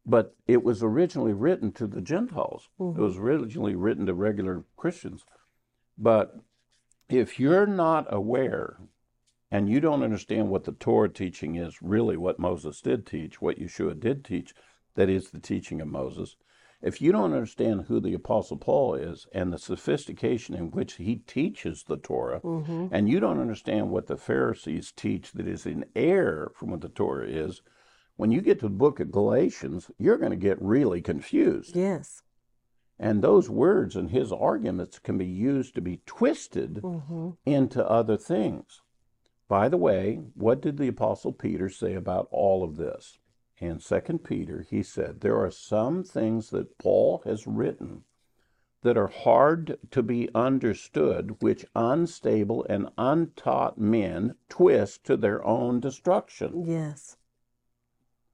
But 0.06 0.36
it 0.48 0.66
was 0.66 0.84
originally 0.84 1.32
written 1.32 1.72
to 1.74 1.88
the 1.88 2.02
Gentiles. 2.02 2.68
Mhm. 2.78 2.98
It 2.98 3.02
was 3.02 3.18
originally 3.18 3.76
written 3.76 4.06
to 4.08 4.14
regular 4.14 4.66
Christians. 4.76 5.24
But 5.98 6.42
if 7.08 7.40
you're 7.40 7.68
not 7.68 8.14
aware 8.14 8.82
and 9.50 9.70
you 9.70 9.80
don't 9.80 10.04
understand 10.04 10.50
what 10.50 10.66
the 10.66 10.74
Torah 10.74 11.08
teaching 11.08 11.56
is, 11.56 11.82
really 11.82 12.18
what 12.18 12.38
Moses 12.38 12.82
did 12.82 13.06
teach, 13.06 13.42
what 13.42 13.60
Yeshua 13.60 13.98
did 13.98 14.26
teach, 14.26 14.54
that 14.96 15.10
is 15.10 15.30
the 15.32 15.40
teaching 15.40 15.82
of 15.82 15.88
Moses, 15.88 16.36
if 16.82 17.02
you 17.02 17.12
don't 17.14 17.34
understand 17.34 17.86
who 17.88 18.00
the 18.02 18.14
Apostle 18.14 18.58
Paul 18.58 18.96
is 18.96 19.26
and 19.34 19.54
the 19.54 19.58
sophistication 19.58 20.54
in 20.54 20.70
which 20.72 20.96
he 20.96 21.16
teaches 21.16 21.84
the 21.88 21.98
Torah, 21.98 22.42
Mm-hmm. 22.42 22.88
and 22.92 23.08
you 23.10 23.20
don't 23.22 23.40
understand 23.40 23.90
what 23.90 24.08
the 24.08 24.18
Pharisees 24.18 24.92
teach 24.92 25.32
that 25.32 25.48
is 25.48 25.66
in 25.66 25.86
error 25.96 26.52
from 26.56 26.72
what 26.72 26.82
the 26.82 26.90
Torah 26.90 27.28
is, 27.28 27.62
when 28.18 28.32
you 28.32 28.42
get 28.42 28.60
to 28.60 28.66
the 28.68 28.70
book 28.76 29.00
of 29.00 29.12
Galatians, 29.12 29.90
you're 29.98 30.18
going 30.18 30.32
to 30.32 30.38
get 30.38 30.62
really 30.62 31.02
confused. 31.02 31.76
Yes. 31.76 32.22
And 33.00 33.22
those 33.24 33.50
words 33.50 33.96
and 33.96 34.12
his 34.12 34.32
arguments 34.32 35.00
can 35.00 35.18
be 35.18 35.26
used 35.26 35.74
to 35.76 35.82
be 35.82 36.02
twisted 36.06 36.82
Mm-hmm. 36.84 37.30
into 37.46 37.90
other 37.90 38.18
things. 38.18 38.82
By 39.48 39.70
the 39.70 39.78
way, 39.78 40.20
what 40.36 40.62
did 40.62 40.78
the 40.78 40.88
apostle 40.90 41.32
Peter 41.32 41.70
say 41.70 41.94
about 41.96 42.28
all 42.32 42.64
of 42.64 42.76
this? 42.76 43.20
In 43.60 43.80
2 43.80 44.02
Peter, 44.24 44.66
he 44.70 44.84
said, 44.84 45.22
There 45.22 45.38
are 45.38 45.52
some 45.52 46.04
things 46.04 46.50
that 46.50 46.78
Paul 46.78 47.22
has 47.26 47.48
written 47.48 48.04
that 48.82 48.98
are 48.98 49.08
hard 49.08 49.78
to 49.92 50.04
be 50.04 50.30
understood, 50.36 51.42
which 51.42 51.66
unstable 51.76 52.66
and 52.70 52.90
untaught 52.98 53.78
men 53.78 54.36
twist 54.50 55.06
to 55.06 55.16
their 55.16 55.44
own 55.46 55.80
destruction. 55.80 56.66
Yes. 56.66 57.18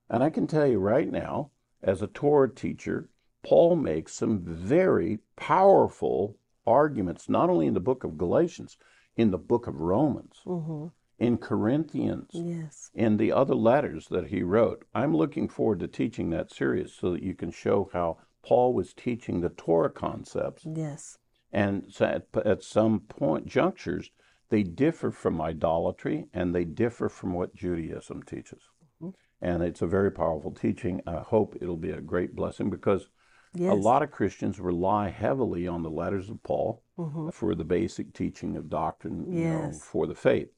And 0.10 0.24
I 0.24 0.32
can 0.32 0.48
tell 0.48 0.66
you 0.66 0.80
right 0.80 1.10
now, 1.10 1.52
as 1.84 2.02
a 2.02 2.08
Torah 2.08 2.54
teacher, 2.54 3.10
Paul 3.44 3.76
makes 3.76 4.14
some 4.14 4.40
very 4.40 5.20
powerful 5.36 6.38
arguments, 6.66 7.30
not 7.30 7.50
only 7.50 7.68
in 7.68 7.74
the 7.74 7.80
book 7.80 8.04
of 8.04 8.18
Galatians, 8.18 8.78
in 9.16 9.32
the 9.32 9.38
book 9.38 9.68
of 9.68 9.82
Romans, 9.82 10.42
Mm-hmm. 10.46 10.88
In 11.20 11.38
Corinthians, 11.38 12.30
Yes. 12.34 12.90
in 12.94 13.18
the 13.18 13.32
other 13.32 13.56
letters 13.56 14.08
that 14.10 14.28
he 14.28 14.42
wrote. 14.42 14.86
I'm 14.96 15.16
looking 15.16 15.48
forward 15.48 15.80
to 15.82 15.88
teaching 15.88 16.30
that 16.32 16.52
series 16.52 16.94
so 16.94 17.12
that 17.12 17.24
you 17.24 17.36
can 17.36 17.52
show 17.52 17.90
how 17.94 18.18
Paul 18.44 18.74
was 18.74 18.94
teaching 18.94 19.42
the 19.42 19.50
Torah 19.50 19.90
concepts. 19.90 20.66
Yes. 20.66 21.18
And 21.52 21.86
so 21.90 22.06
at, 22.06 22.28
at 22.46 22.64
some 22.64 23.02
point, 23.02 23.46
junctures, 23.48 24.12
they 24.50 24.64
differ 24.64 25.12
from 25.12 25.42
idolatry 25.42 26.28
and 26.34 26.56
they 26.56 26.64
differ 26.64 27.10
from 27.10 27.34
what 27.34 27.54
Judaism 27.56 28.24
teaches. 28.24 28.62
Mhm. 29.02 29.14
And 29.42 29.62
it's 29.64 29.82
a 29.82 29.88
very 29.88 30.12
powerful 30.12 30.52
teaching. 30.52 31.02
I 31.06 31.18
hope 31.20 31.56
it'll 31.60 31.78
be 31.78 31.92
a 31.92 32.02
great 32.02 32.36
blessing 32.36 32.70
because 32.70 33.10
Yes. 33.54 33.72
a 33.72 33.76
lot 33.76 34.04
of 34.04 34.12
Christians 34.12 34.60
rely 34.60 35.10
heavily 35.10 35.68
on 35.68 35.82
the 35.84 35.90
letters 35.90 36.30
of 36.30 36.42
Paul 36.44 36.84
Mm-hmm. 36.98 37.30
for 37.30 37.56
the 37.56 37.64
basic 37.66 38.14
teaching 38.14 38.56
of 38.58 38.70
doctrine 38.70 39.32
you 39.32 39.46
know, 39.46 39.72
for 39.72 40.06
the 40.06 40.16
faith. 40.16 40.50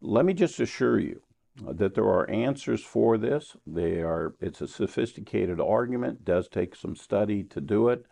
Let 0.00 0.24
me 0.24 0.32
just 0.34 0.60
assure 0.60 0.98
you 0.98 1.22
that 1.62 1.94
there 1.94 2.04
are 2.04 2.28
answers 2.30 2.82
for 2.82 3.18
this. 3.18 3.56
They 3.66 4.00
are 4.00 4.34
it's 4.40 4.60
a 4.60 4.68
sophisticated 4.68 5.60
argument, 5.60 6.24
does 6.24 6.48
take 6.48 6.74
some 6.74 6.96
study 6.96 7.44
to 7.44 7.60
do 7.60 7.88
it. 7.88 8.06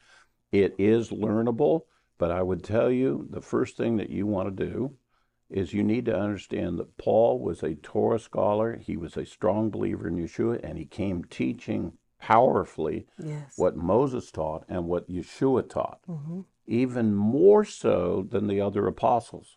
It 0.52 0.74
is 0.78 1.10
learnable, 1.10 1.82
but 2.18 2.30
I 2.30 2.42
would 2.42 2.62
tell 2.62 2.90
you 2.90 3.26
the 3.30 3.40
first 3.40 3.76
thing 3.76 3.96
that 3.96 4.10
you 4.10 4.26
want 4.26 4.54
to 4.56 4.66
do 4.66 4.94
is 5.50 5.72
you 5.72 5.82
need 5.82 6.04
to 6.04 6.18
understand 6.18 6.78
that 6.78 6.98
Paul 6.98 7.38
was 7.40 7.62
a 7.62 7.74
Torah 7.76 8.18
scholar, 8.18 8.76
he 8.76 8.98
was 8.98 9.16
a 9.16 9.24
strong 9.24 9.70
believer 9.70 10.08
in 10.08 10.16
Yeshua, 10.16 10.60
and 10.62 10.76
he 10.76 10.84
came 10.84 11.24
teaching 11.24 11.92
powerfully 12.20 13.06
Yes. 13.18 13.54
what 13.56 13.76
Moses 13.76 14.30
taught 14.30 14.64
and 14.68 14.84
what 14.86 15.08
Yeshua 15.08 15.68
taught 15.68 16.00
Mm-hmm. 16.08 16.40
even 16.66 17.14
more 17.14 17.64
so 17.64 18.26
than 18.30 18.46
the 18.46 18.60
other 18.60 18.86
apostles. 18.86 19.56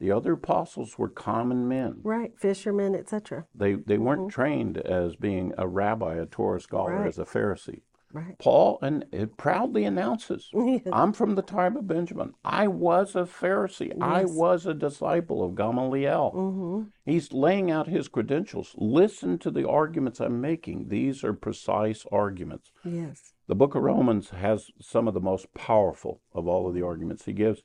The 0.00 0.12
other 0.12 0.34
apostles 0.34 0.96
were 0.98 1.08
common 1.08 1.66
men. 1.68 2.00
Right. 2.02 2.32
Fishermen, 2.38 2.94
etc. 2.94 3.46
They, 3.54 3.74
they 3.74 3.98
weren't 3.98 4.30
trained 4.30 4.78
as 4.78 5.16
being 5.16 5.52
a 5.58 5.66
rabbi, 5.66 6.14
a 6.16 6.26
Torah 6.26 6.60
scholar, 6.60 6.96
Right. 6.98 7.08
as 7.08 7.18
a 7.18 7.24
Pharisee. 7.24 7.82
Right. 8.10 8.38
Paul 8.38 8.78
and 8.80 9.04
it 9.12 9.36
proudly 9.36 9.84
announces, 9.84 10.48
Yes. 10.54 10.80
I'm 10.90 11.12
from 11.12 11.34
the 11.34 11.42
tribe 11.42 11.76
of 11.76 11.86
Benjamin. 11.86 12.32
I 12.42 12.66
was 12.66 13.14
a 13.14 13.24
Pharisee. 13.24 13.92
I 14.00 14.24
was 14.24 14.64
a 14.64 14.72
disciple 14.72 15.44
of 15.44 15.54
Gamaliel. 15.54 16.32
Mm-hmm. 16.34 16.82
He's 17.04 17.32
laying 17.34 17.70
out 17.70 17.86
his 17.86 18.08
credentials. 18.08 18.74
Listen 18.78 19.36
to 19.40 19.50
the 19.50 19.68
arguments 19.68 20.20
I'm 20.20 20.40
making. 20.40 20.88
These 20.88 21.22
are 21.22 21.34
precise 21.34 22.06
arguments. 22.10 22.72
Yes. 22.82 23.34
The 23.46 23.54
book 23.54 23.74
of 23.74 23.82
Romans 23.82 24.30
has 24.30 24.70
some 24.80 25.06
of 25.06 25.12
the 25.12 25.20
most 25.20 25.52
powerful 25.52 26.22
of 26.32 26.46
all 26.46 26.66
of 26.66 26.74
the 26.74 26.82
arguments 26.82 27.26
he 27.26 27.32
gives, 27.34 27.62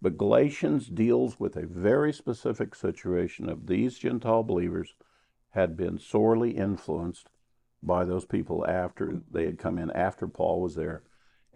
but 0.00 0.18
Galatians 0.18 0.86
deals 0.86 1.40
with 1.40 1.56
a 1.56 1.66
very 1.66 2.12
specific 2.12 2.74
situation 2.74 3.48
of 3.48 3.66
these 3.66 3.98
Gentile 3.98 4.42
believers 4.42 4.94
had 5.50 5.76
been 5.76 5.98
sorely 5.98 6.52
influenced 6.52 7.28
by 7.82 8.04
those 8.04 8.24
people 8.24 8.66
after 8.66 9.20
they 9.30 9.44
had 9.44 9.58
come 9.58 9.78
in 9.78 9.90
after 9.90 10.26
Paul 10.26 10.60
was 10.60 10.74
there 10.74 11.02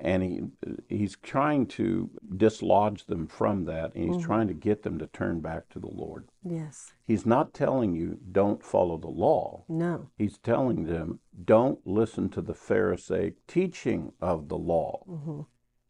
and 0.02 0.22
he 0.22 0.42
he's 0.88 1.16
trying 1.22 1.66
to 1.66 2.10
dislodge 2.36 3.06
them 3.06 3.26
from 3.26 3.64
that 3.66 3.94
and 3.94 4.12
he's 4.12 4.24
trying 4.24 4.48
to 4.48 4.54
get 4.54 4.82
them 4.82 4.98
to 4.98 5.06
turn 5.06 5.40
back 5.40 5.68
to 5.70 5.78
the 5.78 5.90
Lord. 5.90 6.28
Yes. 6.42 6.92
He's 7.06 7.24
not 7.24 7.54
telling 7.54 7.94
you 7.94 8.18
don't 8.30 8.62
follow 8.62 8.98
the 8.98 9.08
law. 9.08 9.64
No. 9.68 10.08
He's 10.16 10.38
telling 10.38 10.84
them, 10.84 11.20
don't 11.44 11.78
listen 11.86 12.28
to 12.30 12.40
the 12.40 12.54
Pharisaic 12.54 13.46
teaching 13.46 14.12
of 14.20 14.48
the 14.48 14.58
law. 14.58 15.04
Mm-hmm. 15.08 15.40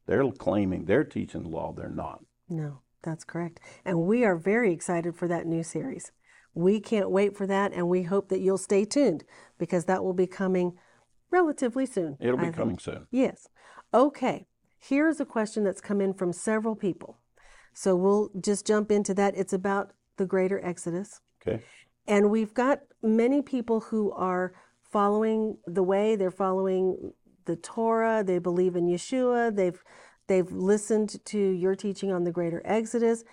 They're 0.06 0.30
claiming 0.32 0.84
they're 0.84 1.04
teaching 1.04 1.44
the 1.44 1.48
law, 1.48 1.72
they're 1.72 1.88
not. 1.88 2.22
No. 2.52 2.82
That's 3.02 3.24
correct. 3.24 3.60
And 3.84 4.02
we 4.02 4.24
are 4.24 4.36
very 4.36 4.72
excited 4.72 5.16
for 5.16 5.26
that 5.28 5.46
new 5.46 5.62
series. 5.62 6.12
We 6.54 6.80
can't 6.80 7.10
wait 7.10 7.36
for 7.36 7.46
that, 7.46 7.72
and 7.72 7.88
we 7.88 8.02
hope 8.02 8.28
that 8.28 8.40
you'll 8.40 8.58
stay 8.58 8.84
tuned 8.84 9.24
because 9.58 9.86
that 9.86 10.04
will 10.04 10.12
be 10.12 10.26
coming 10.26 10.74
relatively 11.30 11.86
soon. 11.86 12.16
It'll 12.20 12.38
I 12.38 12.42
be 12.42 12.46
think. 12.46 12.56
coming 12.56 12.78
soon. 12.78 13.06
Yes. 13.10 13.48
Okay. 13.92 14.46
Here's 14.78 15.20
a 15.20 15.24
question 15.24 15.64
that's 15.64 15.80
come 15.80 16.00
in 16.00 16.14
from 16.14 16.32
several 16.32 16.76
people. 16.76 17.18
So 17.74 17.96
we'll 17.96 18.30
just 18.40 18.66
jump 18.66 18.92
into 18.92 19.14
that. 19.14 19.34
It's 19.36 19.52
about 19.52 19.92
the 20.16 20.26
greater 20.26 20.64
Exodus. 20.64 21.20
Okay. 21.46 21.62
And 22.06 22.30
we've 22.30 22.52
got 22.52 22.80
many 23.02 23.42
people 23.42 23.80
who 23.80 24.12
are 24.12 24.52
following 24.90 25.56
the 25.66 25.82
way, 25.82 26.16
they're 26.16 26.30
following 26.30 27.12
the 27.46 27.56
Torah, 27.56 28.22
they 28.22 28.38
believe 28.38 28.76
in 28.76 28.86
Yeshua, 28.86 29.54
they've 29.54 29.82
they've 30.26 30.50
listened 30.50 31.24
to 31.26 31.38
your 31.38 31.74
teaching 31.74 32.12
on 32.12 32.24
the 32.24 32.32
greater 32.32 32.62
Exodus, 32.64 33.24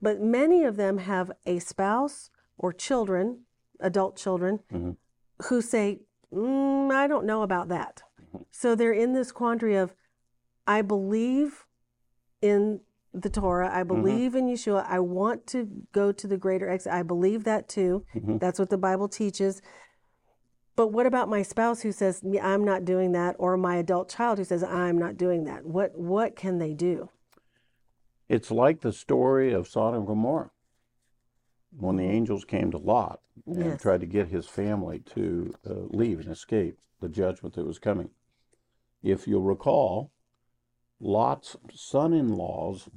but 0.00 0.20
many 0.20 0.64
of 0.64 0.76
them 0.76 0.98
have 0.98 1.30
a 1.46 1.58
spouse 1.58 2.30
or 2.56 2.72
children, 2.72 3.40
adult 3.80 4.16
children, 4.16 4.60
Mhm. 4.72 4.96
who 5.44 5.60
say, 5.60 6.00
mm, 6.32 6.92
I 6.92 7.06
don't 7.06 7.26
know 7.26 7.42
about 7.42 7.68
that. 7.68 8.02
So 8.50 8.74
they're 8.74 8.92
in 8.92 9.12
this 9.12 9.32
quandary 9.32 9.76
of, 9.76 9.94
I 10.66 10.82
believe 10.82 11.66
in 12.40 12.80
the 13.12 13.30
Torah, 13.30 13.70
I 13.72 13.82
believe 13.82 14.34
in 14.36 14.46
Yeshua, 14.46 14.84
I 14.88 15.00
want 15.00 15.46
to 15.48 15.68
go 15.92 16.12
to 16.12 16.28
the 16.28 16.36
greater 16.36 16.68
Exodus, 16.68 16.94
I 16.94 17.02
believe 17.02 17.44
that 17.44 17.68
too. 17.68 18.04
Mhm. 18.14 18.38
That's 18.38 18.58
what 18.58 18.70
the 18.70 18.78
Bible 18.78 19.08
teaches. 19.08 19.60
But 20.80 20.92
what 20.94 21.04
about 21.04 21.28
my 21.28 21.42
spouse 21.42 21.82
who 21.82 21.92
says 21.92 22.22
I'm 22.42 22.64
not 22.64 22.86
doing 22.86 23.12
that, 23.12 23.36
or 23.38 23.58
my 23.58 23.76
adult 23.76 24.08
child 24.08 24.38
who 24.38 24.44
says 24.44 24.62
I'm 24.62 24.96
not 24.96 25.18
doing 25.18 25.44
that? 25.44 25.66
What 25.66 25.98
what 25.98 26.34
can 26.36 26.56
they 26.56 26.72
do? 26.72 27.10
It's 28.30 28.50
like 28.50 28.80
the 28.80 28.90
story 28.90 29.52
of 29.52 29.68
Sodom 29.68 29.98
and 29.98 30.06
Gomorrah. 30.06 30.52
When 31.78 31.96
the 31.96 32.06
angels 32.06 32.46
came 32.46 32.70
to 32.70 32.78
Lot 32.78 33.20
and 33.44 33.62
Yes. 33.62 33.82
tried 33.82 34.00
to 34.00 34.06
get 34.06 34.28
his 34.28 34.46
family 34.46 35.00
to 35.14 35.54
uh, 35.68 35.74
leave 35.90 36.18
and 36.18 36.30
escape 36.30 36.78
the 37.00 37.10
judgment 37.10 37.56
that 37.56 37.66
was 37.66 37.78
coming. 37.78 38.08
If 39.02 39.28
you'll 39.28 39.42
recall, 39.42 40.12
Lot's 40.98 41.56
son 41.74 42.14
in 42.14 42.36
laws 42.36 42.88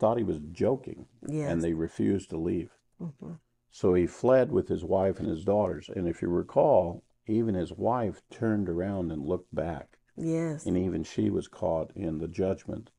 thought 0.00 0.18
he 0.18 0.24
was 0.24 0.40
joking. 0.50 1.06
Yes. 1.28 1.48
and 1.48 1.62
they 1.62 1.74
refused 1.74 2.30
to 2.30 2.36
leave. 2.38 2.72
Mhm. 3.00 3.38
So 3.72 3.94
he 3.94 4.06
fled 4.06 4.52
with 4.52 4.68
his 4.68 4.84
wife 4.84 5.18
and 5.18 5.28
his 5.28 5.44
daughters. 5.44 5.88
And 5.88 6.06
if 6.06 6.20
you 6.20 6.28
recall, 6.28 7.02
even 7.26 7.54
his 7.54 7.72
wife 7.72 8.22
turned 8.30 8.68
around 8.68 9.10
and 9.10 9.26
looked 9.26 9.52
back, 9.54 9.98
Yes. 10.14 10.66
and 10.66 10.76
even 10.76 11.02
she 11.02 11.30
was 11.30 11.48
caught 11.48 11.90
in 11.96 12.18
the 12.18 12.28
judgment. 12.28 12.90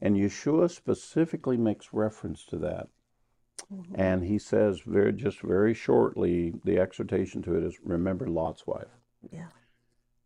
And 0.00 0.16
Yeshua 0.16 0.70
specifically 0.70 1.56
makes 1.56 1.92
reference 1.94 2.44
to 2.46 2.58
that. 2.58 2.88
Mhm. 3.72 3.94
And 3.94 4.24
he 4.24 4.38
says 4.38 4.80
very 4.80 5.12
just 5.12 5.40
very 5.40 5.72
shortly, 5.72 6.50
the 6.64 6.78
exhortation 6.78 7.40
to 7.42 7.54
it 7.54 7.62
is 7.62 7.80
remember 7.80 8.26
Lot's 8.26 8.66
wife. 8.66 8.98
Yeah. 9.30 9.48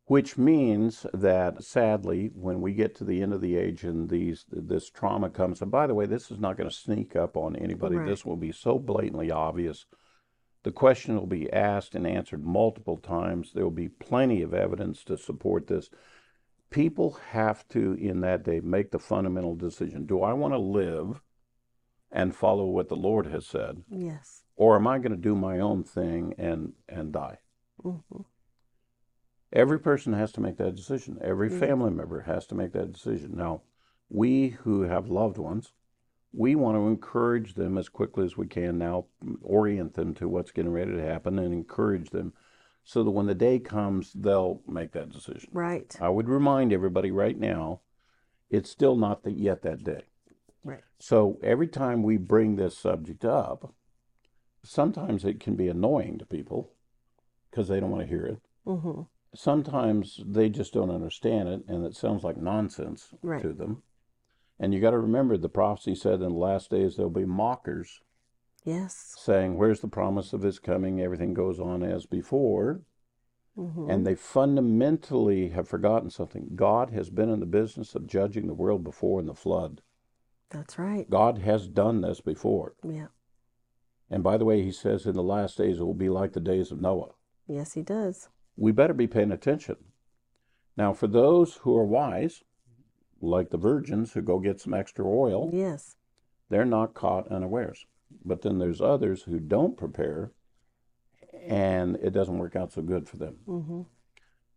Which 0.06 0.36
means 0.36 1.06
that 1.14 1.62
sadly, 1.62 2.30
when 2.34 2.60
we 2.60 2.74
get 2.74 2.94
to 2.96 3.04
the 3.04 3.22
end 3.22 3.32
of 3.32 3.40
the 3.40 3.56
age 3.56 3.84
and 3.84 4.08
these 4.10 4.44
this 4.50 4.90
trauma 4.90 5.30
comes, 5.30 5.62
and 5.62 5.70
by 5.70 5.86
the 5.86 5.94
way, 5.94 6.06
this 6.06 6.30
is 6.30 6.40
not 6.40 6.56
going 6.56 6.68
to 6.68 6.74
sneak 6.74 7.14
up 7.14 7.36
on 7.36 7.54
anybody. 7.56 7.96
Right. 7.96 8.08
This 8.08 8.24
will 8.24 8.36
be 8.36 8.52
so 8.52 8.78
blatantly 8.78 9.30
obvious. 9.30 9.86
The 10.64 10.72
question 10.72 11.16
will 11.16 11.26
be 11.26 11.52
asked 11.52 11.94
and 11.94 12.06
answered 12.06 12.44
multiple 12.44 12.96
times. 12.96 13.52
There 13.52 13.64
will 13.64 13.70
be 13.70 13.88
plenty 13.88 14.42
of 14.42 14.52
evidence 14.52 15.04
to 15.04 15.16
support 15.16 15.66
this. 15.68 15.88
People 16.70 17.18
have 17.30 17.66
to, 17.68 17.94
in 17.94 18.20
that 18.20 18.44
day, 18.44 18.60
make 18.60 18.90
the 18.90 18.98
fundamental 18.98 19.54
decision: 19.54 20.06
Do 20.06 20.22
I 20.22 20.32
want 20.32 20.52
to 20.54 20.58
live 20.58 21.20
and 22.10 22.34
follow 22.34 22.66
what 22.66 22.88
the 22.88 22.96
Lord 22.96 23.26
has 23.26 23.46
said, 23.46 23.84
Yes. 23.88 24.44
or 24.56 24.76
am 24.76 24.86
I 24.86 24.98
going 24.98 25.12
to 25.12 25.16
do 25.16 25.34
my 25.36 25.60
own 25.60 25.84
thing 25.84 26.34
and 26.38 26.72
and 26.88 27.12
die? 27.12 27.38
Mhm. 27.82 28.24
Every 29.52 29.78
person 29.78 30.14
has 30.14 30.32
to 30.32 30.40
make 30.40 30.56
that 30.56 30.74
decision. 30.74 31.18
Every 31.20 31.50
Yes. 31.50 31.60
family 31.60 31.90
member 31.90 32.20
has 32.20 32.46
to 32.46 32.54
make 32.54 32.72
that 32.72 32.92
decision. 32.92 33.36
Now, 33.36 33.62
we 34.08 34.48
who 34.48 34.82
have 34.82 35.08
loved 35.08 35.38
ones, 35.38 35.72
we 36.32 36.54
want 36.54 36.76
to 36.76 36.86
encourage 36.86 37.54
them 37.54 37.76
as 37.76 37.90
quickly 37.90 38.24
as 38.24 38.36
we 38.36 38.46
can 38.46 38.78
now, 38.78 39.06
orient 39.42 39.94
them 39.94 40.14
to 40.14 40.28
what's 40.28 40.52
getting 40.52 40.72
ready 40.72 40.92
to 40.92 41.02
happen 41.02 41.38
and 41.38 41.52
encourage 41.52 42.10
them 42.10 42.32
so 42.84 43.04
that 43.04 43.10
when 43.10 43.26
the 43.26 43.34
day 43.34 43.58
comes, 43.58 44.12
they'll 44.12 44.62
make 44.66 44.92
that 44.92 45.10
decision. 45.10 45.50
Right. 45.52 45.94
I 46.00 46.08
would 46.08 46.28
remind 46.28 46.72
everybody 46.72 47.10
right 47.10 47.38
now, 47.38 47.80
it's 48.48 48.70
still 48.70 48.96
not 48.96 49.22
the, 49.22 49.32
yet 49.32 49.62
that 49.62 49.84
day. 49.84 50.04
Right. 50.64 50.82
So 50.98 51.38
every 51.42 51.68
time 51.68 52.02
we 52.02 52.16
bring 52.16 52.56
this 52.56 52.76
subject 52.76 53.24
up, 53.24 53.74
sometimes 54.64 55.24
it 55.24 55.40
can 55.40 55.56
be 55.56 55.68
annoying 55.68 56.18
to 56.18 56.26
people 56.26 56.72
because 57.50 57.68
they 57.68 57.80
don't 57.80 57.90
want 57.90 58.02
to 58.02 58.08
hear 58.08 58.24
it 58.24 58.38
Mm-hmm. 58.66 59.02
Sometimes 59.34 60.20
they 60.26 60.48
just 60.48 60.72
don't 60.74 60.90
understand 60.90 61.48
it 61.48 61.62
and 61.68 61.84
it 61.84 61.96
sounds 61.96 62.22
like 62.24 62.36
nonsense 62.36 63.14
Right. 63.22 63.40
to 63.42 63.52
them. 63.52 63.82
And 64.58 64.72
you 64.72 64.80
got 64.80 64.90
to 64.90 64.98
remember 64.98 65.36
the 65.36 65.48
prophecy 65.48 65.94
said 65.94 66.14
in 66.14 66.20
the 66.20 66.28
last 66.30 66.70
days 66.70 66.96
there'll 66.96 67.10
be 67.10 67.24
mockers 67.24 68.00
Yes. 68.64 69.14
saying, 69.18 69.56
Where's 69.56 69.80
the 69.80 69.88
promise 69.88 70.32
of 70.32 70.42
his 70.42 70.58
coming? 70.58 71.00
Everything 71.00 71.34
goes 71.34 71.58
on 71.58 71.82
as 71.82 72.06
before. 72.06 72.82
Mm-hmm. 73.58 73.90
And 73.90 74.06
they 74.06 74.14
fundamentally 74.14 75.50
have 75.50 75.68
forgotten 75.68 76.08
something. 76.10 76.50
God 76.54 76.90
has 76.90 77.10
been 77.10 77.28
in 77.28 77.40
the 77.40 77.46
business 77.46 77.94
of 77.94 78.06
judging 78.06 78.46
the 78.46 78.54
world 78.54 78.82
before 78.82 79.20
in 79.20 79.26
the 79.26 79.34
flood. 79.34 79.82
That's 80.48 80.78
right. 80.78 81.08
God 81.10 81.38
has 81.38 81.68
done 81.68 82.00
this 82.00 82.20
before. 82.20 82.74
Yeah. 82.82 83.08
And 84.10 84.22
by 84.22 84.36
the 84.38 84.44
way, 84.44 84.62
he 84.62 84.72
says 84.72 85.04
in 85.06 85.14
the 85.14 85.22
last 85.22 85.58
days 85.58 85.80
it 85.80 85.84
will 85.84 85.92
be 85.94 86.08
like 86.08 86.32
the 86.32 86.40
days 86.40 86.70
of 86.70 86.80
Noah. 86.80 87.12
Yes, 87.46 87.72
he 87.74 87.82
does. 87.82 88.28
We 88.56 88.72
better 88.72 88.94
be 88.94 89.06
paying 89.06 89.32
attention. 89.32 89.76
Now, 90.76 90.92
for 90.92 91.06
those 91.06 91.56
who 91.56 91.76
are 91.76 91.84
wise, 91.84 92.42
like 93.20 93.50
the 93.50 93.58
virgins 93.58 94.12
who 94.12 94.22
go 94.22 94.38
get 94.38 94.60
some 94.60 94.74
extra 94.74 95.06
oil, 95.06 95.50
Yes. 95.52 95.96
they're 96.48 96.64
not 96.64 96.94
caught 96.94 97.28
unawares. 97.28 97.86
But 98.24 98.42
then 98.42 98.58
there's 98.58 98.80
others 98.80 99.22
who 99.22 99.38
don't 99.38 99.76
prepare 99.76 100.32
and 101.46 101.96
it 101.96 102.10
doesn't 102.10 102.38
work 102.38 102.54
out 102.56 102.72
so 102.72 102.82
good 102.82 103.08
for 103.08 103.16
them. 103.16 103.36
Mm-hmm. 103.46 103.82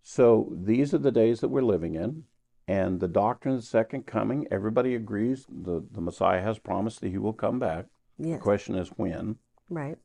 So 0.04 0.52
these 0.56 0.94
are 0.94 1.00
the 1.00 1.12
days 1.12 1.40
that 1.40 1.50
we're 1.50 1.62
living 1.62 1.96
in. 1.96 2.26
And 2.68 3.00
the 3.00 3.08
doctrine 3.08 3.56
of 3.56 3.62
the 3.62 3.66
second 3.68 4.06
coming, 4.08 4.48
everybody 4.52 4.96
agrees 4.96 5.46
the, 5.50 5.84
the 5.92 6.02
Messiah 6.02 6.42
has 6.42 6.58
promised 6.60 7.02
that 7.02 7.10
he 7.10 7.18
will 7.18 7.34
come 7.34 7.60
back. 7.60 7.86
The 8.18 8.38
question 8.38 8.76
is 8.76 8.90
when. 8.90 9.36
Right. 9.70 9.98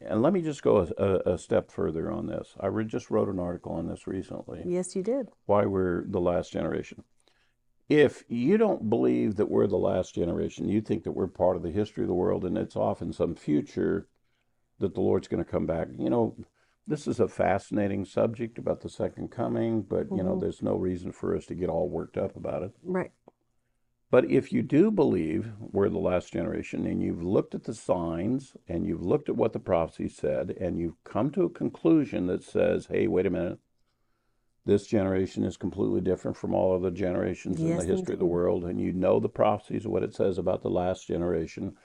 And 0.00 0.22
let 0.22 0.32
me 0.32 0.42
just 0.42 0.62
go 0.62 0.86
a, 0.98 1.32
a, 1.32 1.38
step 1.38 1.70
further 1.70 2.10
on 2.10 2.26
this. 2.26 2.54
I 2.60 2.68
just 2.82 3.10
wrote 3.10 3.28
an 3.28 3.38
article 3.38 3.72
on 3.72 3.88
this 3.88 4.06
recently. 4.06 4.62
Yes, 4.64 4.94
you 4.94 5.02
did. 5.02 5.28
why 5.46 5.64
we're 5.64 6.04
the 6.06 6.20
last 6.20 6.52
generation. 6.52 7.02
If 7.88 8.24
you 8.28 8.58
don't 8.58 8.90
believe 8.90 9.36
that 9.36 9.50
we're 9.50 9.68
the 9.68 9.76
last 9.76 10.14
generation, 10.14 10.68
you 10.68 10.80
think 10.80 11.04
that 11.04 11.12
we're 11.12 11.28
part 11.28 11.56
of 11.56 11.62
the 11.62 11.70
history 11.70 12.02
of 12.02 12.08
the 12.08 12.14
world 12.14 12.44
and 12.44 12.58
it's 12.58 12.76
off 12.76 13.00
in 13.00 13.12
some 13.12 13.34
future 13.34 14.08
that 14.80 14.94
the 14.94 15.00
Lord's 15.00 15.28
going 15.28 15.42
to 15.42 15.50
come 15.50 15.66
back. 15.66 15.88
You 15.96 16.10
know, 16.10 16.36
this 16.86 17.06
is 17.06 17.20
a 17.20 17.28
fascinating 17.28 18.04
subject 18.04 18.58
about 18.58 18.80
the 18.80 18.88
second 18.90 19.30
coming, 19.30 19.82
but 19.82 20.08
you 20.10 20.22
know, 20.22 20.36
Mhm. 20.36 20.40
there's 20.40 20.62
no 20.62 20.76
reason 20.76 21.12
for 21.12 21.34
us 21.34 21.46
to 21.46 21.54
get 21.54 21.70
all 21.70 21.88
worked 21.88 22.16
up 22.18 22.36
about 22.36 22.62
it. 22.62 22.72
Right. 22.82 23.12
But 24.10 24.30
if 24.30 24.52
you 24.52 24.62
do 24.62 24.90
believe 24.90 25.52
we're 25.58 25.88
the 25.88 25.98
last 25.98 26.32
generation 26.32 26.86
and 26.86 27.02
you've 27.02 27.22
looked 27.22 27.54
at 27.54 27.64
the 27.64 27.74
signs 27.74 28.56
and 28.68 28.86
you've 28.86 29.04
looked 29.04 29.28
at 29.28 29.36
what 29.36 29.52
the 29.52 29.58
prophecy 29.58 30.08
said 30.08 30.50
and 30.60 30.78
you've 30.78 31.02
come 31.04 31.30
to 31.32 31.42
a 31.42 31.50
conclusion 31.50 32.26
that 32.28 32.44
says, 32.44 32.86
hey, 32.86 33.08
wait 33.08 33.26
a 33.26 33.30
minute, 33.30 33.58
this 34.64 34.86
generation 34.86 35.44
is 35.44 35.56
completely 35.56 36.00
different 36.00 36.36
from 36.36 36.54
all 36.54 36.74
other 36.74 36.90
generations 36.90 37.60
in 37.60 37.76
the 37.76 37.84
history 37.84 38.14
of 38.14 38.18
the 38.18 38.26
world, 38.26 38.64
and 38.64 38.80
you 38.80 38.92
know 38.92 39.20
the 39.20 39.28
prophecies, 39.28 39.84
of 39.84 39.92
what 39.92 40.02
it 40.02 40.14
says 40.14 40.38
about 40.38 40.62
the 40.62 40.70
last 40.70 41.06
generation, 41.06 41.76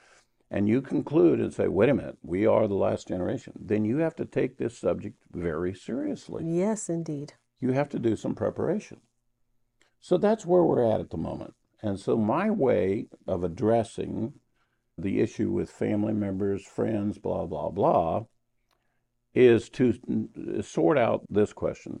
and 0.50 0.68
you 0.68 0.82
conclude 0.82 1.38
and 1.38 1.54
say, 1.54 1.68
wait 1.68 1.88
a 1.88 1.94
minute, 1.94 2.18
we 2.22 2.44
are 2.44 2.66
the 2.66 2.74
last 2.74 3.06
generation, 3.06 3.52
then 3.58 3.84
you 3.84 3.98
have 3.98 4.16
to 4.16 4.24
take 4.24 4.58
this 4.58 4.76
subject 4.76 5.16
very 5.32 5.72
seriously 5.72 6.44
Yes, 6.44 6.88
indeed. 6.88 7.34
you 7.60 7.70
have 7.70 7.88
to 7.90 8.00
do 8.00 8.16
some 8.16 8.34
preparation. 8.34 9.00
So 10.00 10.18
that's 10.18 10.44
where 10.44 10.64
we're 10.64 10.84
at 10.92 11.00
at 11.00 11.10
the 11.10 11.16
moment. 11.16 11.54
And 11.82 11.98
so 11.98 12.16
my 12.16 12.50
way 12.50 13.08
of 13.26 13.42
addressing 13.42 14.34
the 14.96 15.20
issue 15.20 15.50
with 15.50 15.70
family 15.70 16.12
members, 16.12 16.64
friends, 16.64 17.18
blah, 17.18 17.46
blah, 17.46 17.70
blah, 17.70 18.24
is 19.34 19.68
to 19.70 19.94
sort 20.62 20.98
out 20.98 21.24
this 21.30 21.52
question 21.52 21.98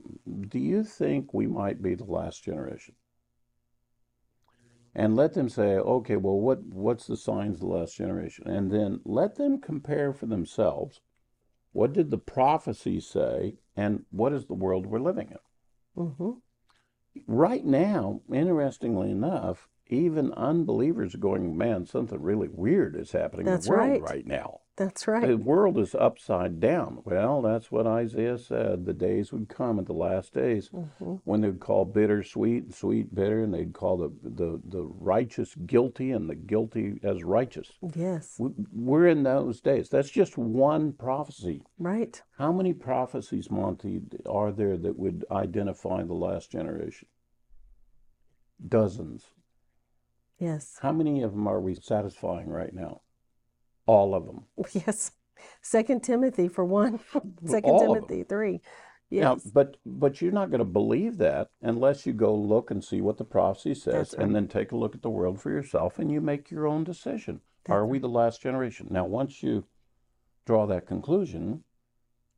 Do 0.48 0.58
you 0.58 0.84
think 0.84 1.32
we 1.32 1.46
might 1.46 1.82
be 1.82 1.94
the 1.94 2.04
last 2.04 2.44
generation? 2.44 2.94
And 4.94 5.16
let 5.16 5.32
them 5.32 5.48
say, 5.48 5.78
okay, 5.78 6.16
well, 6.16 6.38
what, 6.38 6.62
what's 6.64 7.06
the 7.06 7.16
signs 7.16 7.54
of 7.54 7.60
the 7.60 7.66
last 7.66 7.96
generation? 7.96 8.46
And 8.46 8.70
then 8.70 9.00
let 9.04 9.36
them 9.36 9.58
compare 9.58 10.12
for 10.12 10.26
themselves 10.26 11.00
what 11.72 11.94
did 11.94 12.10
the 12.10 12.18
prophecy 12.18 13.00
say 13.00 13.54
and 13.74 14.04
what 14.10 14.34
is 14.34 14.44
the 14.44 14.54
world 14.54 14.86
we're 14.86 15.00
living 15.00 15.30
in? 15.30 15.38
Mm-hmm. 16.04 16.30
right 17.26 17.64
now, 17.64 18.22
interestingly 18.32 19.10
enough, 19.10 19.68
even 19.92 20.32
unbelievers 20.32 21.14
are 21.14 21.18
going, 21.18 21.56
man, 21.56 21.84
something 21.86 22.20
really 22.20 22.48
weird 22.50 22.96
is 22.96 23.12
happening 23.12 23.44
That's 23.46 23.66
in 23.66 23.72
the 23.72 23.78
world 23.78 23.90
right. 23.90 24.02
right 24.02 24.26
now. 24.26 24.60
That's 24.74 25.06
right. 25.06 25.20
The 25.20 25.36
right. 25.36 25.44
world 25.44 25.76
is 25.78 25.94
upside 25.94 26.58
down. 26.58 27.02
Well, 27.04 27.42
that's 27.42 27.70
what 27.70 27.86
Isaiah 27.86 28.38
said. 28.38 28.86
The 28.86 28.94
days 28.94 29.30
would 29.30 29.50
come 29.50 29.78
at 29.78 29.84
the 29.84 29.92
last 29.92 30.32
days 30.32 30.70
Mm-hmm. 30.72 31.16
when 31.24 31.42
they'd 31.42 31.60
call 31.60 31.84
bitter 31.84 32.22
sweet 32.22 32.62
and 32.64 32.74
sweet 32.74 33.14
bitter, 33.14 33.42
and 33.42 33.52
they'd 33.52 33.74
call 33.74 33.98
the, 33.98 34.10
the, 34.22 34.60
the 34.64 34.82
righteous 34.98 35.54
guilty 35.66 36.10
and 36.10 36.28
the 36.30 36.34
guilty 36.34 36.98
as 37.02 37.22
righteous. 37.22 37.70
Yes. 37.94 38.40
We're 38.72 39.08
in 39.08 39.24
those 39.24 39.60
days. 39.60 39.90
That's 39.90 40.08
just 40.10 40.38
one 40.38 40.94
prophecy. 40.94 41.62
Right. 41.78 42.22
How 42.38 42.50
many 42.50 42.72
prophecies, 42.72 43.50
Monte, 43.50 44.00
are 44.24 44.52
there 44.52 44.78
that 44.78 44.98
would 44.98 45.26
identify 45.30 46.02
the 46.02 46.14
last 46.14 46.50
generation? 46.50 47.08
Dozens. 48.66 49.26
Yes. 50.42 50.76
How 50.82 50.90
many 50.90 51.22
of 51.22 51.30
them 51.30 51.46
are 51.46 51.60
we 51.60 51.76
satisfying 51.76 52.48
right 52.48 52.74
now? 52.74 53.02
All 53.86 54.12
of 54.12 54.26
them. 54.26 54.46
Yes. 54.72 55.12
Second 55.60 56.02
Timothy 56.02 56.48
for 56.48 56.64
one. 56.64 56.98
Second 57.46 57.70
all. 57.70 57.94
Timothy 57.94 58.24
three. 58.24 58.60
Now, 59.08 59.36
but 59.54 59.76
but 59.86 60.20
you're 60.20 60.32
not 60.32 60.50
going 60.50 60.58
to 60.58 60.64
believe 60.64 61.18
that 61.18 61.50
unless 61.60 62.06
you 62.06 62.12
go 62.12 62.34
look 62.34 62.72
and 62.72 62.82
see 62.82 63.00
what 63.00 63.18
the 63.18 63.24
prophecy 63.24 63.74
says, 63.74 64.14
right. 64.16 64.24
and 64.24 64.34
then 64.34 64.48
take 64.48 64.72
a 64.72 64.76
look 64.76 64.96
at 64.96 65.02
the 65.02 65.10
world 65.10 65.40
for 65.40 65.50
yourself, 65.50 66.00
and 66.00 66.10
you 66.10 66.20
make 66.20 66.50
your 66.50 66.66
own 66.66 66.82
decision. 66.82 67.40
That's 67.64 67.74
Are 67.74 67.86
we 67.86 68.00
the 68.00 68.08
last 68.08 68.42
generation? 68.42 68.88
Now, 68.90 69.04
once 69.04 69.44
you 69.44 69.64
draw 70.44 70.66
that 70.66 70.86
conclusion, 70.86 71.62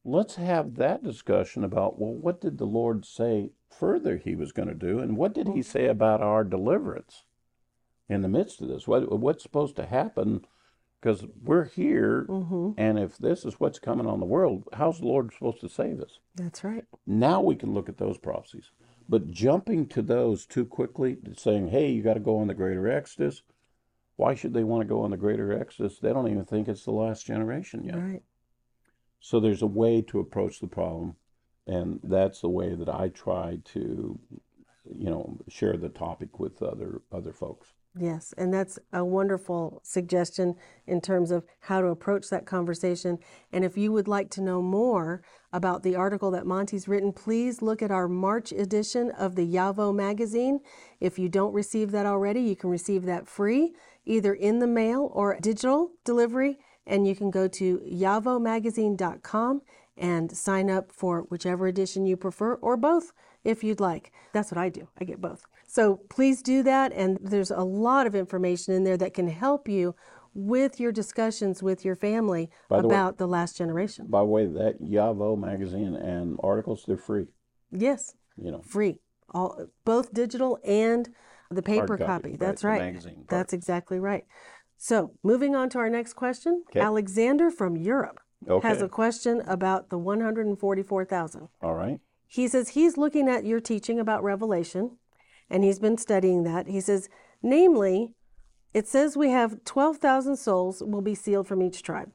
let's 0.05 0.35
have 0.35 0.75
that 0.75 1.03
discussion 1.03 1.65
about 1.65 1.99
well, 1.99 2.13
what 2.13 2.41
did 2.41 2.59
the 2.59 2.67
Lord 2.67 3.07
say 3.07 3.53
further 3.71 4.19
He 4.19 4.35
was 4.35 4.53
going 4.53 4.69
to 4.69 4.75
do, 4.75 4.99
and 4.99 5.17
what 5.17 5.33
did 5.33 5.49
He 5.49 5.61
mm-hmm. 5.61 5.61
say 5.63 5.87
about 5.87 6.21
our 6.21 6.45
deliverance 6.45 7.25
in 8.09 8.23
the 8.23 8.29
midst 8.29 8.61
of 8.61 8.69
this? 8.69 8.87
What 8.87 9.19
what's 9.19 9.43
supposed 9.43 9.77
to 9.77 9.87
happen? 9.87 10.45
Because 11.01 11.27
we're 11.43 11.67
here, 11.67 12.25
Mm-hmm. 12.29 12.71
and 12.79 12.99
if 12.99 13.19
this 13.19 13.45
is 13.45 13.61
what's 13.61 13.79
coming 13.79 14.07
on 14.07 14.21
the 14.21 14.27
world, 14.27 14.65
how's 14.73 15.01
the 15.01 15.07
Lord 15.07 15.33
supposed 15.35 15.61
to 15.61 15.69
save 15.69 16.01
us? 16.01 16.19
That's 16.35 16.65
right. 16.65 16.85
Now 17.07 17.43
we 17.43 17.57
can 17.57 17.75
look 17.75 17.91
at 17.91 17.99
those 17.99 18.17
prophecies. 18.17 18.71
But 19.07 19.31
jumping 19.31 19.87
to 19.89 20.01
those 20.01 20.47
too 20.47 20.65
quickly, 20.65 21.19
saying, 21.37 21.69
hey, 21.69 21.91
you 21.91 22.03
got 22.03 22.15
to 22.15 22.21
go 22.21 22.39
on 22.39 22.47
the 22.47 22.55
greater 22.55 22.89
Exodus, 22.91 23.43
Why 24.17 24.35
should 24.35 24.55
they 24.55 24.65
want 24.65 24.81
to 24.83 24.89
go 24.89 25.03
on 25.03 25.11
the 25.11 25.17
greater 25.19 25.53
exodus? 25.53 25.99
They 25.99 26.13
don't 26.13 26.31
even 26.31 26.45
think 26.47 26.69
it's 26.69 26.85
the 26.85 26.93
last 26.93 27.27
generation 27.27 27.85
yet. 27.85 27.97
Right. 27.97 28.23
So 29.21 29.41
there's 29.41 29.61
a 29.63 29.67
way 29.67 30.01
to 30.03 30.21
approach 30.21 30.61
the 30.61 30.69
problem, 30.69 31.17
and 31.67 32.01
that's 32.03 32.41
the 32.41 32.49
way 32.49 32.75
that 32.75 32.89
I 32.89 33.09
try 33.09 33.59
to, 33.73 34.19
you 34.91 35.11
know, 35.11 35.39
share 35.49 35.77
the 35.77 35.89
topic 35.91 36.39
with 36.39 36.63
other 36.63 37.03
other 37.13 37.33
folks. 37.33 37.73
Yes, 37.97 38.35
and 38.37 38.53
that's 38.53 38.77
a 38.93 39.05
wonderful 39.05 39.81
suggestion 39.85 40.57
in 40.85 41.01
terms 41.01 41.31
of 41.31 41.45
how 41.61 41.81
to 41.81 41.89
approach 41.89 42.29
that 42.29 42.45
conversation. 42.45 43.19
And 43.53 43.65
if 43.65 43.77
you 43.77 43.93
would 43.93 44.09
like 44.09 44.31
to 44.31 44.43
know 44.43 44.61
more 44.61 45.23
about 45.53 45.85
the 45.85 45.95
article 45.95 46.33
that 46.33 46.45
Monte's 46.45 46.89
written, 46.89 47.13
please 47.13 47.63
look 47.63 47.83
at 47.83 47.93
our 47.93 48.09
March 48.09 48.51
edition 48.51 49.13
of 49.13 49.37
the 49.37 49.47
Yavoh 49.47 49.95
magazine. 49.95 50.59
If 50.99 51.21
you 51.21 51.29
don't 51.29 51.53
receive 51.53 51.93
that 51.93 52.05
already, 52.05 52.41
you 52.41 52.57
can 52.57 52.69
receive 52.69 53.05
that 53.05 53.29
free, 53.29 53.75
either 54.05 54.35
in 54.35 54.59
the 54.59 54.67
mail 54.67 55.11
or 55.13 55.39
digital 55.41 55.93
delivery. 56.05 56.59
And 56.89 57.07
you 57.07 57.15
can 57.15 57.31
go 57.31 57.47
to 57.47 57.79
yavohmagazine.com 57.79 59.63
and 59.97 60.37
sign 60.37 60.69
up 60.69 60.91
for 60.91 61.21
whichever 61.29 61.69
edition 61.69 62.07
you 62.07 62.17
prefer 62.17 62.55
or 62.55 62.77
both 62.77 63.13
if 63.45 63.63
you'd 63.63 63.79
like. 63.79 64.11
That's 64.33 64.51
what 64.51 64.59
I 64.59 64.69
do, 64.69 64.89
I 65.01 65.05
get 65.05 65.21
both. 65.21 65.47
So 65.75 65.97
please 66.09 66.41
do 66.41 66.63
that. 66.63 66.93
And 66.93 67.19
there's 67.21 67.51
a 67.51 67.65
lot 67.65 68.07
of 68.07 68.15
information 68.15 68.73
in 68.75 68.85
there 68.85 68.97
that 68.97 69.13
can 69.13 69.27
help 69.27 69.69
you 69.69 69.97
with 70.33 70.79
your 70.79 70.93
discussions 70.93 71.65
with 71.65 71.85
your 71.85 71.97
family 71.97 72.49
the 72.69 72.77
way- 72.77 72.85
about 72.85 73.19
the 73.19 73.27
last 73.27 73.57
generation. 73.57 74.07
By 74.09 74.21
the 74.21 74.27
way, 74.27 74.47
that 74.47 74.81
Yavoh 74.81 75.37
magazine 75.37 75.97
and 75.97 76.39
articles, 76.45 76.85
they're 76.87 76.97
free. 76.97 77.27
Yes, 77.73 78.15
You 78.37 78.53
know, 78.53 78.63
free. 78.63 79.01
All 79.31 79.67
both 79.85 80.15
digital 80.15 80.61
and 80.65 81.09
the 81.51 81.63
paper 81.63 81.99
copy, 81.99 82.05
copy. 82.05 82.37
That's 82.37 82.63
right. 82.63 82.81
magazine. 82.81 83.25
That's 83.29 83.53
exactly 83.53 83.99
right. 83.99 84.25
So, 84.77 85.15
moving 85.25 85.57
on 85.57 85.71
to 85.71 85.79
our 85.79 85.91
next 85.91 86.13
question. 86.13 86.63
Okay. 86.71 86.79
Alexander 86.81 87.51
from 87.51 87.77
Europe 87.77 88.21
Okay. 88.49 88.69
has 88.69 88.81
a 88.81 88.89
question 88.89 89.41
about 89.47 89.91
the 89.91 89.99
144,000. 89.99 91.49
all 91.63 91.75
right. 91.75 91.99
He 92.29 92.47
says 92.47 92.71
he's 92.71 92.97
looking 92.97 93.29
at 93.29 93.45
your 93.45 93.59
teaching 93.61 93.99
about 93.99 94.23
Revelation 94.23 94.99
and 95.51 95.65
he's 95.65 95.79
been 95.79 95.99
studying 95.99 96.45
that. 96.45 96.69
He 96.69 96.81
says, 96.81 97.09
namely, 97.43 98.13
it 98.73 98.89
says 98.89 99.17
we 99.17 99.31
have 99.31 99.65
12,000 99.65 100.37
souls 100.37 100.83
will 100.83 101.03
be 101.03 101.15
sealed 101.15 101.47
from 101.47 101.63
each 101.63 101.83
tribe. 101.83 102.11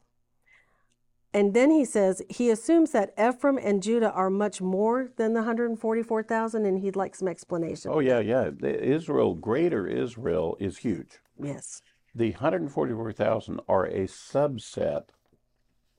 And 1.34 1.54
then 1.54 1.70
he 1.70 1.86
says 1.86 2.24
he 2.28 2.50
assumes 2.50 2.92
that 2.92 3.14
Ephraim 3.20 3.60
and 3.60 3.84
Judah 3.84 4.12
are 4.12 4.32
much 4.32 4.62
more 4.62 5.12
than 5.18 5.34
the 5.34 5.42
144,000 5.42 6.66
and 6.66 6.80
he'd 6.80 6.96
like 6.96 7.16
some 7.16 7.28
explanation. 7.28 7.92
Oh 7.94 8.00
yeah, 8.00 8.20
yeah. 8.20 8.50
Israel, 8.64 9.36
greater 9.36 9.86
Israel, 9.88 10.58
is 10.60 10.78
huge. 10.78 11.20
Yes. 11.40 11.82
The 12.16 12.32
144,000 12.32 13.60
are 13.70 13.86
a 13.86 14.08
subset 14.08 15.10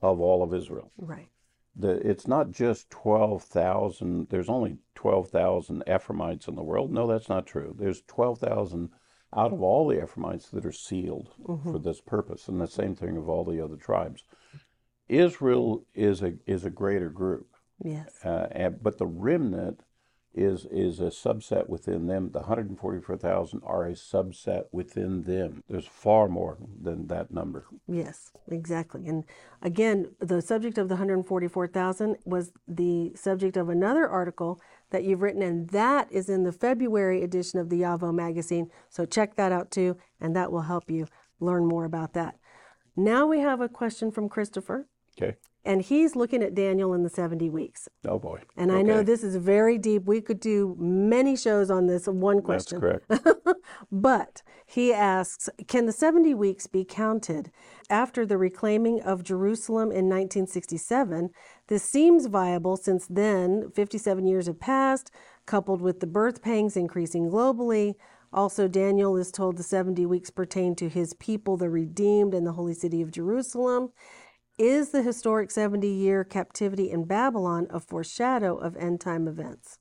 of 0.01 0.19
all 0.19 0.43
of 0.43 0.53
Israel. 0.53 0.91
Right. 0.97 1.29
The, 1.75 1.91
it's 2.07 2.27
not 2.27 2.51
just 2.51 2.89
12,000. 2.89 4.27
There's 4.29 4.49
only 4.49 4.77
12,000 4.95 5.83
Ephraimites 5.87 6.47
in 6.47 6.55
the 6.55 6.63
world. 6.63 6.91
No, 6.91 7.07
that's 7.07 7.29
not 7.29 7.47
true. 7.47 7.75
There's 7.77 8.01
12,000 8.07 8.89
out 9.33 9.53
of 9.53 9.61
all 9.61 9.87
the 9.87 10.03
Ephraimites 10.03 10.49
that 10.49 10.65
are 10.65 10.73
sealed 10.73 11.29
for 11.63 11.79
this 11.79 12.01
purpose, 12.01 12.49
and 12.49 12.59
the 12.59 12.67
same 12.67 12.95
thing 12.95 13.15
of 13.15 13.29
all 13.29 13.45
the 13.45 13.63
other 13.63 13.77
tribes. 13.77 14.23
Israel 15.07 15.85
is 15.93 16.21
a 16.21 16.33
is 16.45 16.65
a 16.65 16.69
greater 16.69 17.09
group, 17.09 17.47
Yes. 17.83 18.13
uh, 18.25 18.47
and, 18.51 18.83
but 18.83 18.97
the 18.97 19.07
remnant 19.07 19.83
is 20.33 20.65
is 20.71 20.99
a 20.99 21.05
subset 21.05 21.67
within 21.67 22.07
them. 22.07 22.31
The 22.31 22.39
144,000 22.39 23.61
are 23.65 23.85
a 23.85 23.91
subset 23.91 24.65
within 24.71 25.23
them. 25.23 25.63
There's 25.69 25.87
far 25.87 26.27
more 26.27 26.57
than 26.81 27.07
that 27.07 27.31
number. 27.31 27.65
Yes, 27.87 28.31
exactly. 28.49 29.07
And 29.07 29.25
again, 29.61 30.11
the 30.19 30.41
subject 30.41 30.77
of 30.77 30.87
the 30.87 30.95
144,000 30.95 32.17
was 32.25 32.51
the 32.67 33.11
subject 33.15 33.57
of 33.57 33.69
another 33.69 34.07
article 34.07 34.61
that 34.91 35.03
you've 35.03 35.21
written, 35.21 35.41
and 35.41 35.69
that 35.69 36.11
is 36.11 36.29
in 36.29 36.43
the 36.43 36.51
February 36.51 37.23
edition 37.23 37.59
of 37.59 37.69
the 37.69 37.81
Yavoh 37.81 38.13
magazine. 38.13 38.69
So 38.89 39.05
check 39.05 39.35
that 39.35 39.51
out 39.51 39.71
too, 39.71 39.97
and 40.19 40.35
that 40.35 40.51
will 40.51 40.61
help 40.61 40.89
you 40.89 41.07
learn 41.39 41.65
more 41.65 41.85
about 41.85 42.13
that. 42.13 42.35
Now 42.95 43.25
we 43.25 43.39
have 43.39 43.61
a 43.61 43.69
question 43.69 44.11
from 44.11 44.29
Christopher, 44.29 44.87
Okay. 45.17 45.35
And 45.63 45.81
he's 45.81 46.15
looking 46.15 46.41
at 46.43 46.55
Daniel 46.55 46.93
in 46.93 47.03
the 47.03 47.09
70 47.09 47.49
weeks. 47.49 47.87
Oh 48.07 48.19
boy. 48.19 48.41
And 48.57 48.71
I 48.71 48.81
know 48.81 49.03
this 49.03 49.23
is 49.23 49.35
very 49.35 49.77
deep. 49.77 50.05
We 50.05 50.21
could 50.21 50.39
do 50.39 50.75
many 50.79 51.35
shows 51.35 51.69
on 51.69 51.87
this 51.87 52.07
one 52.07 52.41
question. 52.41 52.79
That's 52.79 53.03
correct. 53.05 53.47
But 53.91 54.41
he 54.65 54.93
asks 54.93 55.49
Can 55.67 55.85
the 55.85 55.91
70 55.91 56.33
weeks 56.33 56.67
be 56.67 56.85
counted 56.85 57.51
after 57.89 58.25
the 58.25 58.37
reclaiming 58.37 59.01
of 59.01 59.23
Jerusalem 59.23 59.91
in 59.91 60.09
1967? 60.09 61.29
This 61.67 61.83
seems 61.83 62.25
viable 62.27 62.77
since 62.77 63.07
then 63.07 63.71
57 63.71 64.25
years 64.25 64.47
have 64.47 64.59
passed, 64.59 65.11
coupled 65.45 65.81
with 65.81 65.99
the 65.99 66.07
birth 66.07 66.41
pangs 66.41 66.77
increasing 66.77 67.29
globally. 67.29 67.95
Also, 68.33 68.67
Daniel 68.67 69.17
is 69.17 69.29
told 69.29 69.57
the 69.57 69.63
70 69.63 70.05
weeks 70.05 70.29
pertain 70.29 70.73
to 70.75 70.87
his 70.87 71.13
people, 71.15 71.57
the 71.57 71.69
redeemed, 71.69 72.33
and 72.33 72.47
the 72.47 72.53
holy 72.53 72.73
city 72.73 73.01
of 73.01 73.11
Jerusalem. 73.11 73.91
Is 74.57 74.91
the 74.91 75.01
historic 75.01 75.49
70 75.49 75.87
year 75.87 76.23
captivity 76.23 76.91
in 76.91 77.05
Babylon 77.05 77.67
a 77.69 77.79
foreshadow 77.79 78.57
of 78.57 78.75
end 78.75 79.01
time 79.01 79.27
events? 79.27 79.79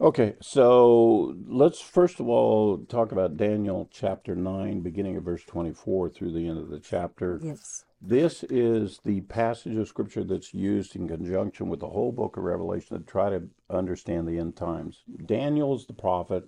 Okay, 0.00 0.34
so 0.40 1.36
let's 1.46 1.80
first 1.80 2.20
of 2.20 2.28
all 2.28 2.78
talk 2.86 3.12
about 3.12 3.36
Daniel 3.36 3.86
chapter 3.92 4.34
9, 4.34 4.80
beginning 4.80 5.16
of 5.16 5.24
verse 5.24 5.44
24 5.44 6.08
through 6.08 6.32
the 6.32 6.48
end 6.48 6.58
of 6.58 6.70
the 6.70 6.80
chapter. 6.80 7.38
Yes. 7.42 7.84
This 8.00 8.42
is 8.44 9.00
the 9.04 9.20
passage 9.22 9.76
of 9.76 9.88
scripture 9.88 10.24
that's 10.24 10.54
used 10.54 10.96
in 10.96 11.06
conjunction 11.06 11.68
with 11.68 11.80
the 11.80 11.88
whole 11.88 12.12
book 12.12 12.38
of 12.38 12.44
Revelation 12.44 12.96
to 12.98 13.04
try 13.04 13.28
to 13.28 13.42
understand 13.68 14.26
the 14.26 14.38
end 14.38 14.56
times. 14.56 15.02
Daniel 15.26 15.74
is 15.74 15.84
the 15.84 15.92
prophet 15.92 16.44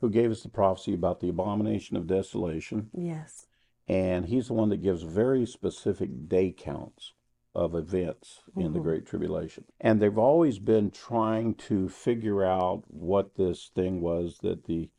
who 0.00 0.08
gave 0.08 0.30
us 0.30 0.42
the 0.42 0.48
prophecy 0.48 0.94
about 0.94 1.20
the 1.20 1.28
abomination 1.28 1.96
of 1.98 2.06
desolation, 2.06 2.88
Yes. 2.96 3.46
And 3.88 4.26
he's 4.26 4.48
the 4.48 4.54
one 4.54 4.70
that 4.70 4.82
gives 4.82 5.02
very 5.02 5.46
specific 5.46 6.28
day 6.28 6.54
counts 6.56 7.12
of 7.54 7.74
events 7.74 8.40
in 8.56 8.64
the 8.64 8.68
mm-hmm. 8.70 8.82
Great 8.82 9.06
Tribulation. 9.06 9.64
And 9.80 10.00
they've 10.00 10.18
always 10.18 10.58
been 10.58 10.90
trying 10.90 11.54
to 11.54 11.88
figure 11.88 12.44
out 12.44 12.82
what 12.88 13.36
this 13.36 13.70
thing 13.74 14.00
was 14.00 14.38
that 14.42 14.64
the 14.64 14.90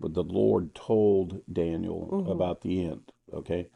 the 0.00 0.22
Lord 0.22 0.74
told 0.74 1.40
Daniel 1.50 2.10
mm-hmm. 2.12 2.30
about 2.30 2.60
the 2.60 2.84
end. 2.84 3.12
Okay. 3.32 3.68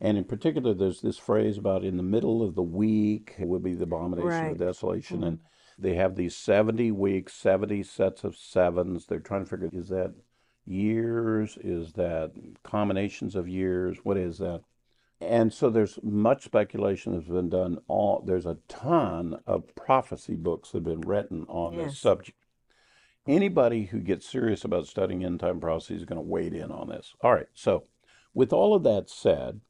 And 0.00 0.16
in 0.16 0.24
particular, 0.24 0.72
there's 0.72 1.02
this 1.02 1.18
phrase 1.18 1.58
about 1.58 1.84
in 1.84 1.96
the 1.96 2.02
middle 2.02 2.42
of 2.42 2.54
the 2.54 2.62
week 2.62 3.34
it 3.38 3.46
would 3.46 3.62
be 3.62 3.74
the 3.74 3.84
abomination 3.84 4.28
Right. 4.28 4.52
of 4.52 4.58
desolation. 4.58 5.18
Mm-hmm. 5.18 5.26
And 5.26 5.38
they 5.78 5.94
have 5.94 6.16
these 6.16 6.36
70 6.36 6.92
weeks, 6.92 7.34
70 7.34 7.82
sets 7.82 8.24
of 8.24 8.36
sevens. 8.36 9.06
They're 9.06 9.18
trying 9.18 9.44
to 9.44 9.50
figure 9.50 9.68
is 9.72 9.88
that 9.88 10.14
years? 10.66 11.58
Is 11.62 11.92
that 11.94 12.32
combinations 12.62 13.34
of 13.34 13.48
years? 13.48 13.98
What 14.02 14.16
is 14.16 14.38
that? 14.38 14.62
And 15.20 15.52
so 15.52 15.70
there's 15.70 15.98
much 16.02 16.44
speculation 16.44 17.14
that's 17.14 17.28
been 17.28 17.48
done. 17.48 17.78
All 17.88 18.22
there's 18.26 18.46
a 18.46 18.58
ton 18.68 19.40
of 19.46 19.74
prophecy 19.74 20.34
books 20.34 20.70
that 20.70 20.78
have 20.78 20.84
been 20.84 21.00
written 21.08 21.46
on 21.48 21.74
Yes. 21.74 21.92
this 21.92 21.98
subject. 21.98 22.38
Anybody 23.26 23.86
who 23.86 24.00
gets 24.00 24.28
serious 24.28 24.64
about 24.64 24.86
studying 24.86 25.24
end 25.24 25.40
time 25.40 25.60
prophecy 25.60 25.94
is 25.94 26.04
going 26.04 26.18
to 26.20 26.28
wade 26.28 26.52
in 26.52 26.70
on 26.70 26.88
this. 26.88 27.14
All 27.22 27.32
right. 27.32 27.46
So, 27.54 27.84
with 28.34 28.52
all 28.52 28.74
of 28.74 28.82
that 28.82 29.08
said, 29.08 29.60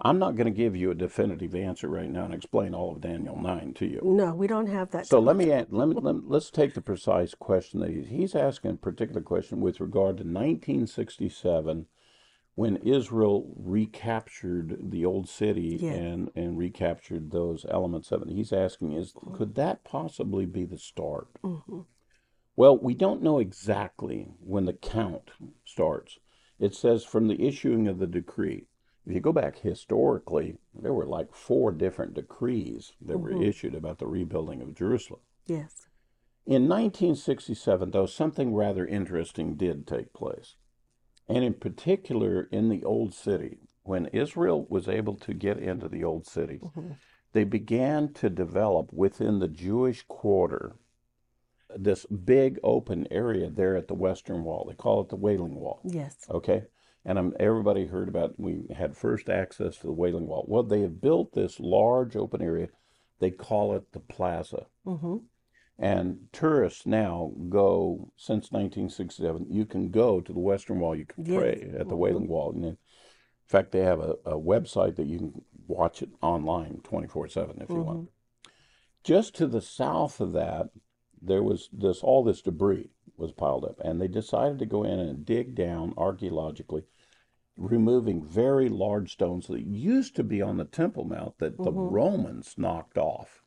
I'm 0.00 0.18
not 0.20 0.36
going 0.36 0.46
to 0.46 0.56
give 0.56 0.76
you 0.76 0.90
a 0.92 0.94
definitive 0.94 1.54
answer 1.56 1.88
right 1.88 2.08
now 2.08 2.24
and 2.24 2.32
explain 2.34 2.72
all 2.72 2.92
of 2.92 3.00
Daniel 3.00 3.36
9 3.40 3.74
to 3.74 3.86
you. 3.86 4.00
No, 4.04 4.32
we 4.32 4.46
don't 4.46 4.68
have 4.68 4.90
that. 4.92 5.06
So 5.08 5.18
let 5.18 5.34
me, 5.36 5.50
a- 5.50 5.66
let 5.70 5.88
me 5.88 5.96
let, 6.00 6.28
let's 6.28 6.50
take 6.50 6.74
the 6.74 6.80
precise 6.80 7.34
question 7.34 7.80
that 7.80 7.90
he's, 7.90 8.08
he's 8.08 8.34
asking 8.36 8.70
a 8.72 8.74
particular 8.76 9.20
question 9.20 9.60
with 9.60 9.80
regard 9.80 10.18
to 10.18 10.22
1967 10.22 11.86
when 12.54 12.76
Israel 12.78 13.52
recaptured 13.56 14.90
the 14.90 15.04
old 15.04 15.28
city 15.28 15.78
Yeah. 15.80 15.92
and 15.92 16.30
and 16.34 16.58
recaptured 16.58 17.30
those 17.30 17.64
elements 17.70 18.10
of 18.12 18.22
it. 18.22 18.28
He's 18.30 18.52
asking 18.52 18.92
is 18.92 19.12
could 19.34 19.54
that 19.56 19.84
possibly 19.84 20.44
be 20.46 20.64
the 20.64 20.78
start? 20.78 21.28
Mm-hmm. 21.44 21.80
Well, 22.56 22.76
we 22.76 22.94
don't 22.94 23.22
know 23.22 23.38
exactly 23.38 24.28
when 24.40 24.64
the 24.64 24.72
count 24.72 25.30
starts. 25.64 26.18
It 26.58 26.74
says 26.74 27.04
from 27.04 27.28
the 27.28 27.46
issuing 27.46 27.86
of 27.86 27.98
the 28.00 28.08
decree. 28.08 28.66
If 29.08 29.14
you 29.14 29.20
go 29.20 29.32
back 29.32 29.58
historically, 29.60 30.58
there 30.74 30.92
were 30.92 31.06
like 31.06 31.34
four 31.34 31.72
different 31.72 32.12
decrees 32.12 32.92
that 33.00 33.16
were 33.16 33.30
mm-hmm. 33.30 33.42
issued 33.42 33.74
about 33.74 33.98
the 33.98 34.06
rebuilding 34.06 34.60
of 34.60 34.74
Jerusalem. 34.74 35.20
Yes. 35.46 35.88
In 36.44 36.68
1967, 36.68 37.90
though, 37.90 38.04
something 38.04 38.52
rather 38.54 38.86
interesting 38.86 39.54
did 39.54 39.86
take 39.86 40.12
place. 40.12 40.56
And 41.26 41.42
in 41.42 41.54
particular, 41.54 42.48
in 42.52 42.68
the 42.68 42.84
Old 42.84 43.14
City, 43.14 43.60
when 43.82 44.06
Israel 44.06 44.66
was 44.68 44.88
able 44.88 45.14
to 45.16 45.32
get 45.32 45.56
into 45.56 45.88
the 45.88 46.04
Old 46.04 46.26
City, 46.26 46.60
mm-hmm. 46.62 46.92
they 47.32 47.44
began 47.44 48.12
to 48.12 48.28
develop 48.28 48.92
within 48.92 49.38
the 49.38 49.48
Jewish 49.48 50.04
quarter 50.06 50.76
this 51.74 52.04
big 52.06 52.58
open 52.62 53.06
area 53.10 53.48
there 53.48 53.74
at 53.74 53.88
the 53.88 53.94
Western 53.94 54.44
Wall. 54.44 54.66
They 54.68 54.74
call 54.74 55.00
it 55.00 55.08
the 55.08 55.16
Wailing 55.16 55.54
Wall. 55.54 55.80
Yes. 55.82 56.16
Okay? 56.28 56.64
And 57.08 57.18
um, 57.18 57.32
everybody 57.40 57.86
heard 57.86 58.08
about 58.08 58.38
we 58.38 58.64
had 58.76 58.94
first 58.94 59.30
access 59.30 59.78
to 59.78 59.86
the 59.86 59.92
Wailing 59.94 60.26
Wall. 60.26 60.44
Well, 60.46 60.62
they 60.62 60.82
have 60.82 61.00
built 61.00 61.32
this 61.32 61.58
large 61.58 62.16
open 62.16 62.42
area. 62.42 62.68
They 63.18 63.30
call 63.30 63.74
it 63.74 63.92
the 63.92 64.00
plaza. 64.00 64.66
Mm-hmm. 64.86 65.16
And 65.78 66.18
tourists 66.34 66.84
now 66.84 67.32
go 67.48 68.12
since 68.18 68.52
1967. 68.52 69.46
You 69.48 69.64
can 69.64 69.88
go 69.88 70.20
to 70.20 70.32
the 70.34 70.38
Western 70.38 70.80
Wall. 70.80 70.94
You 70.94 71.06
can 71.06 71.24
Yes. 71.24 71.38
pray 71.38 71.72
at 71.78 71.88
the 71.88 71.96
Wailing 71.96 72.28
Wall. 72.28 72.52
And 72.52 72.62
in 72.66 72.76
fact, 73.46 73.72
they 73.72 73.80
have 73.80 74.00
a, 74.00 74.16
a 74.26 74.38
website 74.38 74.96
that 74.96 75.06
you 75.06 75.18
can 75.18 75.42
watch 75.66 76.02
it 76.02 76.10
online 76.20 76.80
24 76.84 77.28
7 77.28 77.62
if 77.62 77.70
you 77.70 77.76
want. 77.76 78.10
Just 79.02 79.34
to 79.36 79.46
the 79.46 79.62
south 79.62 80.20
of 80.20 80.32
that, 80.32 80.68
there 81.22 81.42
was 81.42 81.70
this 81.72 82.02
all 82.02 82.22
this 82.22 82.42
debris 82.42 82.90
was 83.16 83.32
piled 83.32 83.64
up, 83.64 83.80
and 83.80 83.98
they 83.98 84.08
decided 84.08 84.58
to 84.58 84.66
go 84.66 84.84
in 84.84 84.98
and 84.98 85.24
dig 85.24 85.54
down 85.54 85.94
archaeologically, 85.96 86.84
removing 87.58 88.24
very 88.24 88.68
large 88.68 89.12
stones 89.12 89.48
that 89.48 89.66
used 89.66 90.14
to 90.16 90.22
be 90.22 90.40
on 90.40 90.56
the 90.56 90.64
Temple 90.64 91.04
Mount 91.04 91.38
that 91.38 91.58
the 91.58 91.72
Romans 91.72 92.54
knocked 92.56 92.96
off 92.96 93.42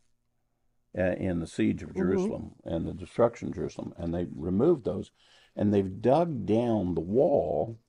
uh, 0.97 1.13
in 1.13 1.39
the 1.39 1.47
siege 1.47 1.81
of 1.81 1.95
Jerusalem 1.95 2.51
and 2.65 2.85
the 2.85 2.93
destruction 2.93 3.47
of 3.47 3.55
Jerusalem, 3.55 3.93
and 3.97 4.13
they 4.13 4.27
removed 4.35 4.83
those, 4.83 5.11
and 5.55 5.73
they've 5.73 6.01
dug 6.01 6.45
down 6.45 6.93
the 6.93 7.01
wall 7.01 7.79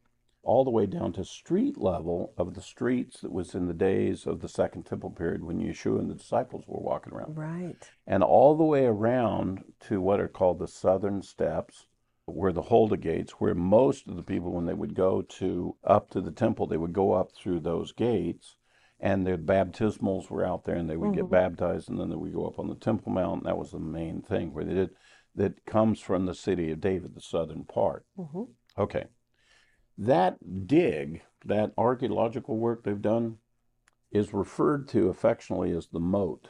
all 0.44 0.64
the 0.64 0.70
way 0.70 0.87
down 0.87 1.12
to 1.12 1.24
street 1.24 1.78
level 1.78 2.32
of 2.37 2.54
the 2.54 2.62
streets 2.62 3.20
that 3.20 3.32
was 3.32 3.54
in 3.54 3.66
the 3.66 3.74
days 3.74 4.26
of 4.26 4.40
the 4.40 4.48
Second 4.48 4.85
Temple 4.85 5.11
period 5.11 5.42
when 5.44 5.61
Yeshua 5.61 6.00
and 6.00 6.11
the 6.11 6.14
disciples 6.14 6.64
were 6.66 6.80
walking 6.80 7.12
around. 7.12 7.37
Right. 7.37 7.76
and 8.06 8.22
all 8.22 8.56
the 8.56 8.64
way 8.64 8.85
around 8.85 9.64
to 9.88 10.00
what 10.00 10.20
are 10.20 10.28
called 10.28 10.58
the 10.58 10.68
southern 10.68 11.22
steps 11.22 11.87
where 12.26 12.52
the 12.52 12.62
Huldah 12.62 12.96
gates 12.96 13.32
where 13.32 13.54
most 13.54 14.06
of 14.06 14.16
the 14.16 14.22
people 14.22 14.52
when 14.52 14.66
they 14.66 14.74
would 14.74 14.94
go 14.94 15.22
to 15.22 15.76
up 15.85 16.11
to 16.11 16.20
the 16.20 16.30
temple 16.30 16.66
they 16.66 16.76
would 16.76 16.92
go 16.92 17.12
up 17.12 17.32
through 17.32 17.61
those 17.61 17.92
gates 17.92 18.56
and 19.02 19.26
their 19.26 19.37
baptismals 19.37 20.30
were 20.30 20.46
out 20.46 20.64
there 20.64 20.76
and 20.76 20.88
they 20.88 20.96
would 20.96 21.12
get 21.12 21.28
baptized 21.28 21.90
and 21.90 21.98
then 21.98 22.08
they 22.08 22.16
would 22.16 22.32
go 22.32 22.46
up 22.46 22.61
on 22.61 22.68
the 22.68 22.76
temple 22.76 23.11
mount. 23.11 23.42
That 23.42 23.58
was 23.58 23.72
the 23.72 23.80
main 23.80 24.22
thing 24.22 24.54
where 24.54 24.64
they 24.64 24.74
did 24.74 24.90
that 25.35 25.66
comes 25.66 25.98
from 25.98 26.24
the 26.24 26.35
city 26.35 26.70
of 26.70 26.80
david 26.80 27.14
the 27.14 27.20
southern 27.20 27.64
part. 27.64 28.06
Mm-hmm. 28.16 28.44
okay. 28.78 29.06
That 29.98 30.66
dig 30.66 31.22
that 31.44 31.72
archaeological 31.76 32.56
work 32.56 32.85
they've 32.85 33.02
done 33.02 33.38
is 34.12 34.32
referred 34.32 34.87
to 34.88 35.08
affectionately 35.08 35.72
as 35.72 35.88
the 35.88 36.00
moat 36.00 36.48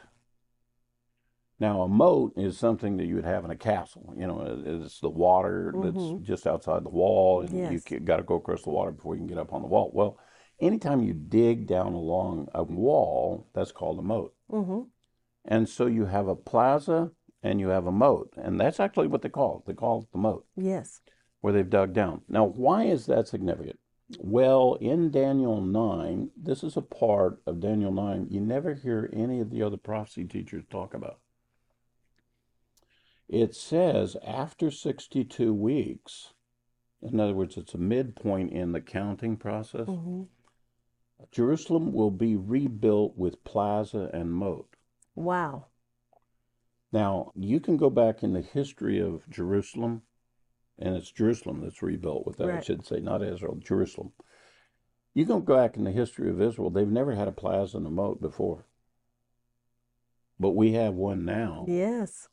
now, 1.62 1.82
a 1.82 1.88
moat 1.88 2.32
is 2.36 2.58
something 2.58 2.96
that 2.96 3.06
you 3.06 3.14
would 3.14 3.24
have 3.24 3.44
in 3.44 3.50
a 3.52 3.56
castle. 3.56 4.12
You 4.16 4.26
know, 4.26 4.62
it's 4.66 4.98
the 4.98 5.08
water 5.08 5.72
that's 5.82 6.26
just 6.26 6.46
outside 6.46 6.84
the 6.84 6.90
wall, 6.90 7.42
and 7.42 7.50
Yes. 7.56 7.88
you 7.88 8.00
got 8.00 8.16
to 8.16 8.24
go 8.24 8.34
across 8.34 8.62
the 8.62 8.70
water 8.70 8.90
before 8.90 9.14
you 9.14 9.20
can 9.20 9.28
get 9.28 9.38
up 9.38 9.52
on 9.52 9.62
the 9.62 9.68
wall. 9.68 9.90
Well, 9.94 10.18
anytime 10.60 11.02
you 11.04 11.14
dig 11.14 11.68
down 11.68 11.92
along 11.92 12.48
a 12.52 12.64
wall, 12.64 13.46
that's 13.54 13.70
called 13.70 14.00
a 14.00 14.02
moat. 14.02 14.34
Mm-hmm. 14.50 14.80
And 15.44 15.68
so 15.68 15.86
you 15.86 16.06
have 16.06 16.26
a 16.26 16.34
plaza 16.34 17.12
and 17.44 17.60
you 17.60 17.68
have 17.68 17.86
a 17.86 17.92
moat, 17.92 18.34
and 18.36 18.60
that's 18.60 18.80
actually 18.80 19.06
what 19.06 19.22
they 19.22 19.28
call 19.28 19.58
it. 19.58 19.66
They 19.66 19.74
call 19.74 20.02
it 20.02 20.12
the 20.12 20.18
moat, 20.18 20.44
Yes. 20.56 21.00
where 21.40 21.52
they've 21.52 21.70
dug 21.70 21.92
down. 21.92 22.22
Now, 22.28 22.44
why 22.44 22.84
is 22.84 23.06
that 23.06 23.28
significant? 23.28 23.78
Well, 24.18 24.74
in 24.80 25.10
Daniel 25.10 25.60
9, 25.60 26.30
this 26.36 26.62
is 26.62 26.76
a 26.76 26.82
part 26.82 27.40
of 27.46 27.60
Daniel 27.60 27.92
9 27.92 28.26
you 28.30 28.40
never 28.40 28.74
hear 28.74 29.08
any 29.12 29.40
of 29.40 29.50
the 29.50 29.62
other 29.62 29.76
prophecy 29.76 30.24
teachers 30.24 30.64
talk 30.68 30.92
about. 30.92 31.18
It 33.32 33.54
says 33.54 34.14
after 34.26 34.70
62 34.70 35.54
weeks, 35.54 36.34
in 37.00 37.18
other 37.18 37.32
words, 37.32 37.56
it's 37.56 37.72
a 37.72 37.78
midpoint 37.78 38.52
in 38.52 38.72
the 38.72 38.80
counting 38.80 39.38
process, 39.38 39.88
Mm-hmm. 39.88 40.24
Jerusalem 41.30 41.92
will 41.92 42.10
be 42.10 42.34
rebuilt 42.36 43.16
with 43.16 43.44
plaza 43.44 44.10
and 44.12 44.32
moat. 44.32 44.74
Wow. 45.14 45.66
Now, 46.92 47.32
you 47.36 47.60
can 47.60 47.76
go 47.76 47.88
back 47.88 48.22
in 48.22 48.32
the 48.34 48.42
history 48.42 48.98
of 48.98 49.22
Jerusalem, 49.30 50.02
and 50.78 50.96
it's 50.96 51.12
Jerusalem 51.12 51.60
that's 51.62 51.80
rebuilt 51.80 52.26
with 52.26 52.36
that, 52.38 52.50
I 52.50 52.60
should 52.60 52.84
say, 52.84 52.98
not 52.98 53.22
Israel, 53.22 53.56
Jerusalem. 53.62 54.12
You 55.14 55.24
can 55.24 55.42
go 55.44 55.56
back 55.56 55.76
in 55.76 55.84
the 55.84 55.92
history 55.92 56.28
of 56.28 56.42
Israel, 56.42 56.70
they've 56.70 56.86
never 56.88 57.14
had 57.14 57.28
a 57.28 57.32
plaza 57.32 57.78
and 57.78 57.86
a 57.86 57.90
moat 57.90 58.20
before. 58.20 58.66
But 60.40 60.50
we 60.50 60.72
have 60.72 60.94
one 60.94 61.24
now 61.24 61.64
Yes. 61.68 62.28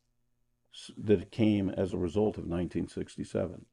That 0.97 1.32
came 1.32 1.69
as 1.69 1.93
a 1.93 1.97
result 1.97 2.38
of 2.38 2.43
1967. 2.43 3.65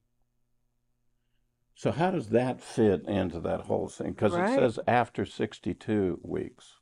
So, 1.74 1.92
how 1.92 2.10
does 2.10 2.30
that 2.30 2.62
fit 2.62 3.04
into 3.06 3.38
that 3.40 3.62
whole 3.62 3.88
thing? 3.88 4.12
Because 4.12 4.32
Right. 4.32 4.50
it 4.50 4.56
says 4.56 4.80
after 4.86 5.26
62 5.26 6.20
weeks. 6.22 6.80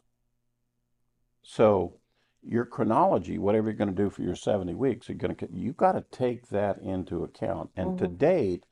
So, 1.42 1.98
your 2.42 2.64
chronology, 2.64 3.38
whatever 3.38 3.68
you're 3.68 3.76
going 3.76 3.94
to 3.94 4.02
do 4.02 4.10
for 4.10 4.22
your 4.22 4.36
70 4.36 4.74
weeks, 4.74 5.08
you're 5.08 5.18
going 5.18 5.34
to 5.34 5.48
you 5.52 5.72
got 5.72 5.92
to 5.92 6.04
take 6.16 6.48
that 6.48 6.78
into 6.78 7.24
account. 7.24 7.70
And 7.74 7.98
to 7.98 8.04
mm-hmm. 8.04 8.16
date, 8.16 8.66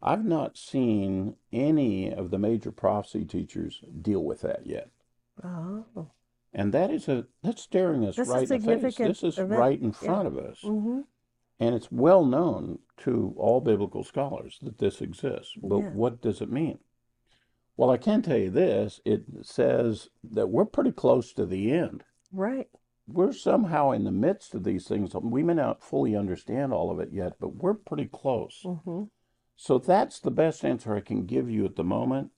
I've 0.00 0.24
not 0.24 0.56
seen 0.56 1.36
any 1.50 2.12
of 2.12 2.30
the 2.30 2.38
major 2.38 2.70
prophecy 2.70 3.24
teachers 3.24 3.82
deal 4.00 4.22
with 4.22 4.42
that 4.42 4.66
yet. 4.66 4.90
Oh. 5.42 6.10
And 6.54 6.72
that 6.72 6.90
is 6.90 7.08
a 7.08 7.26
that's 7.42 7.62
staring 7.62 8.04
us 8.04 8.16
This 8.16 8.28
is 8.28 8.32
right 8.34 8.50
in 8.50 8.62
the 8.62 8.78
face. 8.78 8.96
This 8.96 9.22
is 9.24 9.38
event. 9.38 9.58
right 9.58 9.80
in 9.80 9.88
Yeah. 9.88 9.92
front 9.92 10.28
of 10.28 10.38
us. 10.38 10.60
Mm-hmm. 10.62 11.00
And 11.60 11.74
it's 11.74 11.90
well 11.90 12.24
known 12.24 12.78
to 12.98 13.34
all 13.36 13.60
biblical 13.60 14.04
scholars 14.04 14.58
that 14.62 14.78
this 14.78 15.00
exists. 15.02 15.54
But 15.60 15.78
Yeah. 15.78 15.90
what 15.90 16.20
does 16.20 16.40
it 16.40 16.50
mean? 16.50 16.78
Well, 17.76 17.90
I 17.90 17.96
can 17.96 18.22
tell 18.22 18.38
you 18.38 18.50
this 18.50 19.00
it 19.04 19.24
says 19.42 20.08
that 20.22 20.48
we're 20.48 20.64
pretty 20.64 20.92
close 20.92 21.32
to 21.32 21.44
the 21.44 21.72
end. 21.72 22.04
Right. 22.32 22.68
We're 23.06 23.32
somehow 23.32 23.90
in 23.90 24.04
the 24.04 24.12
midst 24.12 24.54
of 24.54 24.64
these 24.64 24.86
things. 24.86 25.14
We 25.14 25.42
may 25.42 25.54
not 25.54 25.82
fully 25.82 26.16
understand 26.16 26.72
all 26.72 26.90
of 26.90 27.00
it 27.00 27.12
yet, 27.12 27.34
but 27.40 27.56
we're 27.56 27.74
pretty 27.74 28.06
close. 28.06 28.62
Mm-hmm. 28.64 29.04
So 29.56 29.78
that's 29.78 30.20
the 30.20 30.30
best 30.30 30.64
answer 30.64 30.94
I 30.94 31.00
can 31.00 31.26
give 31.26 31.50
you 31.50 31.64
at 31.64 31.76
the 31.76 31.84
moment. 31.84 32.30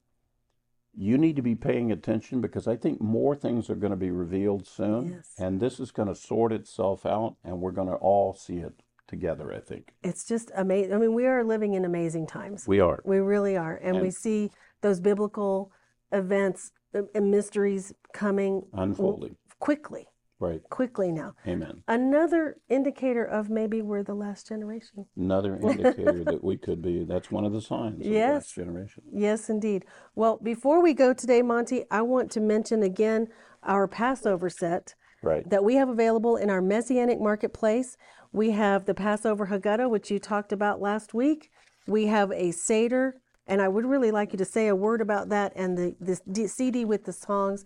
You 0.98 1.18
need 1.18 1.36
to 1.36 1.42
be 1.42 1.54
paying 1.54 1.92
attention 1.92 2.40
because 2.40 2.66
I 2.66 2.76
think 2.76 3.00
more 3.00 3.36
things 3.36 3.68
are 3.68 3.74
going 3.74 3.90
to 3.90 3.96
be 3.96 4.10
revealed 4.10 4.66
soon. 4.66 5.12
Yes. 5.12 5.34
And 5.38 5.60
this 5.60 5.78
is 5.78 5.90
going 5.90 6.08
to 6.08 6.14
sort 6.14 6.52
itself 6.52 7.04
out, 7.04 7.36
and 7.44 7.60
we're 7.60 7.72
going 7.72 7.88
to 7.88 7.94
all 7.94 8.34
see 8.34 8.56
it 8.56 8.72
together, 9.06 9.52
I 9.52 9.60
think. 9.60 9.92
It's 10.02 10.26
just 10.26 10.50
amazing. 10.56 10.94
I 10.94 10.98
mean, 10.98 11.14
we 11.14 11.26
are 11.26 11.44
living 11.44 11.74
in 11.74 11.84
amazing 11.84 12.26
times. 12.26 12.66
We 12.66 12.80
are. 12.80 13.00
We 13.04 13.18
really 13.18 13.56
are. 13.56 13.76
And, 13.76 14.00
we 14.00 14.10
see 14.10 14.50
those 14.80 15.00
biblical 15.00 15.70
events 16.12 16.72
and 16.92 17.30
mysteries 17.30 17.92
coming 18.12 18.62
Unfolding. 18.72 19.36
quickly, 19.58 20.06
Right. 20.38 20.60
quickly 20.68 21.12
now. 21.12 21.34
Amen. 21.46 21.82
Another 21.88 22.56
indicator 22.68 23.24
of 23.24 23.48
maybe 23.48 23.80
we're 23.80 24.02
the 24.02 24.14
last 24.14 24.46
generation. 24.46 25.06
Another 25.16 25.56
indicator 25.62 26.24
that 26.24 26.44
we 26.44 26.58
could 26.58 26.82
be, 26.82 27.04
that's 27.04 27.30
one 27.30 27.46
of 27.46 27.52
the 27.54 27.60
signs 27.62 28.00
of 28.00 28.02
the 28.04 28.10
Yes. 28.10 28.32
last 28.34 28.54
generation. 28.54 29.02
Yes, 29.14 29.48
indeed. 29.48 29.86
Well, 30.14 30.38
before 30.42 30.82
we 30.82 30.92
go 30.92 31.14
today, 31.14 31.40
Monte, 31.40 31.84
I 31.90 32.02
want 32.02 32.30
to 32.32 32.40
mention 32.40 32.82
again 32.82 33.28
our 33.62 33.88
Passover 33.88 34.50
set 34.50 34.94
Right. 35.22 35.48
that 35.48 35.64
we 35.64 35.76
have 35.76 35.88
available 35.88 36.36
in 36.36 36.50
our 36.50 36.60
Messianic 36.60 37.18
marketplace. 37.18 37.96
We 38.32 38.50
have 38.50 38.84
the 38.84 38.94
Passover 38.94 39.46
Haggadah, 39.46 39.88
which 39.88 40.10
you 40.10 40.18
talked 40.18 40.52
about 40.52 40.82
last 40.82 41.14
week. 41.14 41.50
We 41.86 42.06
have 42.08 42.30
a 42.32 42.50
Seder, 42.50 43.14
and 43.46 43.62
I 43.62 43.68
would 43.68 43.86
really 43.86 44.10
like 44.10 44.32
you 44.34 44.38
to 44.38 44.44
say 44.44 44.68
a 44.68 44.76
word 44.76 45.00
about 45.00 45.30
that 45.30 45.52
and 45.56 45.78
the 45.78 45.94
this 45.98 46.20
CD 46.52 46.84
with 46.84 47.04
the 47.06 47.12
songs. 47.14 47.64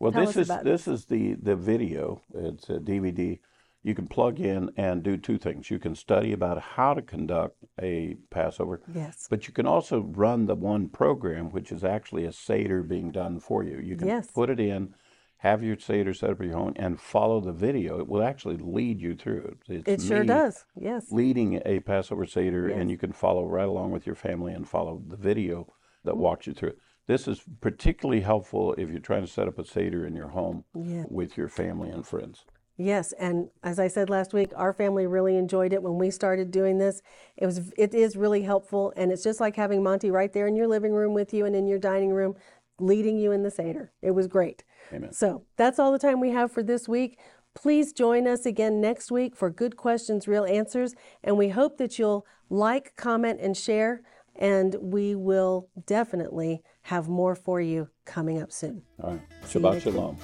Well, 0.00 0.12
Tell 0.12 0.24
this 0.24 0.36
is 0.36 0.48
this 0.64 0.88
is 0.88 1.04
the 1.04 1.34
the 1.34 1.54
video. 1.54 2.22
It's 2.34 2.68
a 2.70 2.78
DVD. 2.78 3.38
You 3.82 3.94
can 3.94 4.08
plug 4.08 4.40
in 4.40 4.70
and 4.76 5.02
do 5.02 5.16
two 5.16 5.38
things. 5.38 5.70
You 5.70 5.78
can 5.78 5.94
study 5.94 6.32
about 6.32 6.60
how 6.60 6.92
to 6.94 7.00
conduct 7.02 7.64
a 7.80 8.16
Passover, 8.30 8.80
Yes. 8.94 9.26
but 9.30 9.46
you 9.46 9.54
can 9.54 9.66
also 9.66 10.00
run 10.02 10.46
the 10.46 10.54
one 10.54 10.88
program, 10.88 11.50
which 11.50 11.72
is 11.72 11.82
actually 11.84 12.24
a 12.24 12.32
Seder 12.32 12.82
being 12.82 13.10
done 13.10 13.40
for 13.40 13.62
you. 13.62 13.78
You 13.78 13.96
can 13.96 14.08
Yes. 14.08 14.30
put 14.30 14.50
it 14.50 14.60
in, 14.60 14.94
have 15.38 15.62
your 15.62 15.78
Seder 15.78 16.12
set 16.12 16.28
up 16.28 16.40
at 16.40 16.46
your 16.46 16.56
home, 16.56 16.74
and 16.76 17.00
follow 17.00 17.40
the 17.40 17.54
video. 17.54 17.98
It 18.00 18.06
will 18.08 18.22
actually 18.22 18.58
lead 18.58 19.00
you 19.00 19.14
through 19.14 19.56
it. 19.68 19.86
It's 19.86 20.04
It 20.04 20.06
sure 20.06 20.24
does. 20.24 20.66
Yes. 20.76 21.10
leading 21.10 21.62
a 21.64 21.80
Passover 21.80 22.26
Seder, 22.26 22.68
Yes. 22.68 22.78
and 22.78 22.90
you 22.90 22.98
can 22.98 23.12
follow 23.12 23.46
right 23.46 23.68
along 23.68 23.92
with 23.92 24.04
your 24.06 24.16
family 24.16 24.52
and 24.52 24.68
follow 24.68 25.02
the 25.06 25.16
video 25.16 25.72
that 26.04 26.12
mm-hmm. 26.12 26.20
walks 26.20 26.46
you 26.46 26.52
through 26.52 26.70
it. 26.70 26.78
This 27.06 27.26
is 27.26 27.42
particularly 27.60 28.20
helpful 28.20 28.74
if 28.78 28.88
you're 28.90 29.00
trying 29.00 29.22
to 29.24 29.30
set 29.30 29.48
up 29.48 29.58
a 29.58 29.64
Seder 29.64 30.06
in 30.06 30.14
your 30.14 30.28
home 30.28 30.64
Yeah. 30.74 31.04
with 31.08 31.36
your 31.36 31.48
family 31.48 31.90
and 31.90 32.06
friends. 32.06 32.44
Yes, 32.76 33.12
and 33.12 33.50
as 33.62 33.78
I 33.78 33.88
said 33.88 34.08
last 34.08 34.32
week, 34.32 34.52
our 34.56 34.72
family 34.72 35.06
really 35.06 35.36
enjoyed 35.36 35.72
it 35.74 35.82
when 35.82 35.98
we 35.98 36.10
started 36.10 36.50
doing 36.50 36.78
this. 36.78 37.02
It 37.36 37.44
was 37.44 37.72
it 37.76 37.94
is 37.94 38.16
really 38.16 38.42
helpful 38.42 38.92
and 38.96 39.12
it's 39.12 39.22
just 39.22 39.38
like 39.40 39.56
having 39.56 39.82
Monte 39.82 40.10
right 40.10 40.32
there 40.32 40.46
in 40.46 40.56
your 40.56 40.66
living 40.68 40.92
room 40.92 41.12
with 41.12 41.34
you 41.34 41.44
and 41.44 41.54
in 41.54 41.66
your 41.66 41.78
dining 41.78 42.10
room 42.14 42.36
leading 42.78 43.18
you 43.18 43.32
in 43.32 43.42
the 43.42 43.50
Seder. 43.50 43.92
It 44.00 44.12
was 44.12 44.26
great. 44.26 44.64
Amen. 44.92 45.12
So, 45.12 45.44
that's 45.56 45.78
all 45.78 45.92
the 45.92 45.98
time 45.98 46.20
we 46.20 46.30
have 46.30 46.50
for 46.50 46.62
this 46.62 46.88
week. 46.88 47.18
Please 47.54 47.92
join 47.92 48.26
us 48.26 48.46
again 48.46 48.80
next 48.80 49.10
week 49.10 49.36
for 49.36 49.50
Good 49.50 49.76
Questions, 49.76 50.26
Real 50.26 50.46
Answers, 50.46 50.94
and 51.22 51.36
we 51.36 51.50
hope 51.50 51.76
that 51.76 51.98
you'll 51.98 52.24
like, 52.48 52.96
comment 52.96 53.40
and 53.42 53.54
share. 53.56 54.02
And 54.36 54.76
we 54.80 55.14
will 55.14 55.68
definitely 55.86 56.62
have 56.82 57.08
more 57.08 57.34
for 57.34 57.60
you 57.60 57.88
coming 58.04 58.40
up 58.40 58.52
soon. 58.52 58.82
All 59.02 59.12
right. 59.12 59.20
See 59.44 59.58
Shabbat. 59.58 59.82
Shalom. 59.82 60.16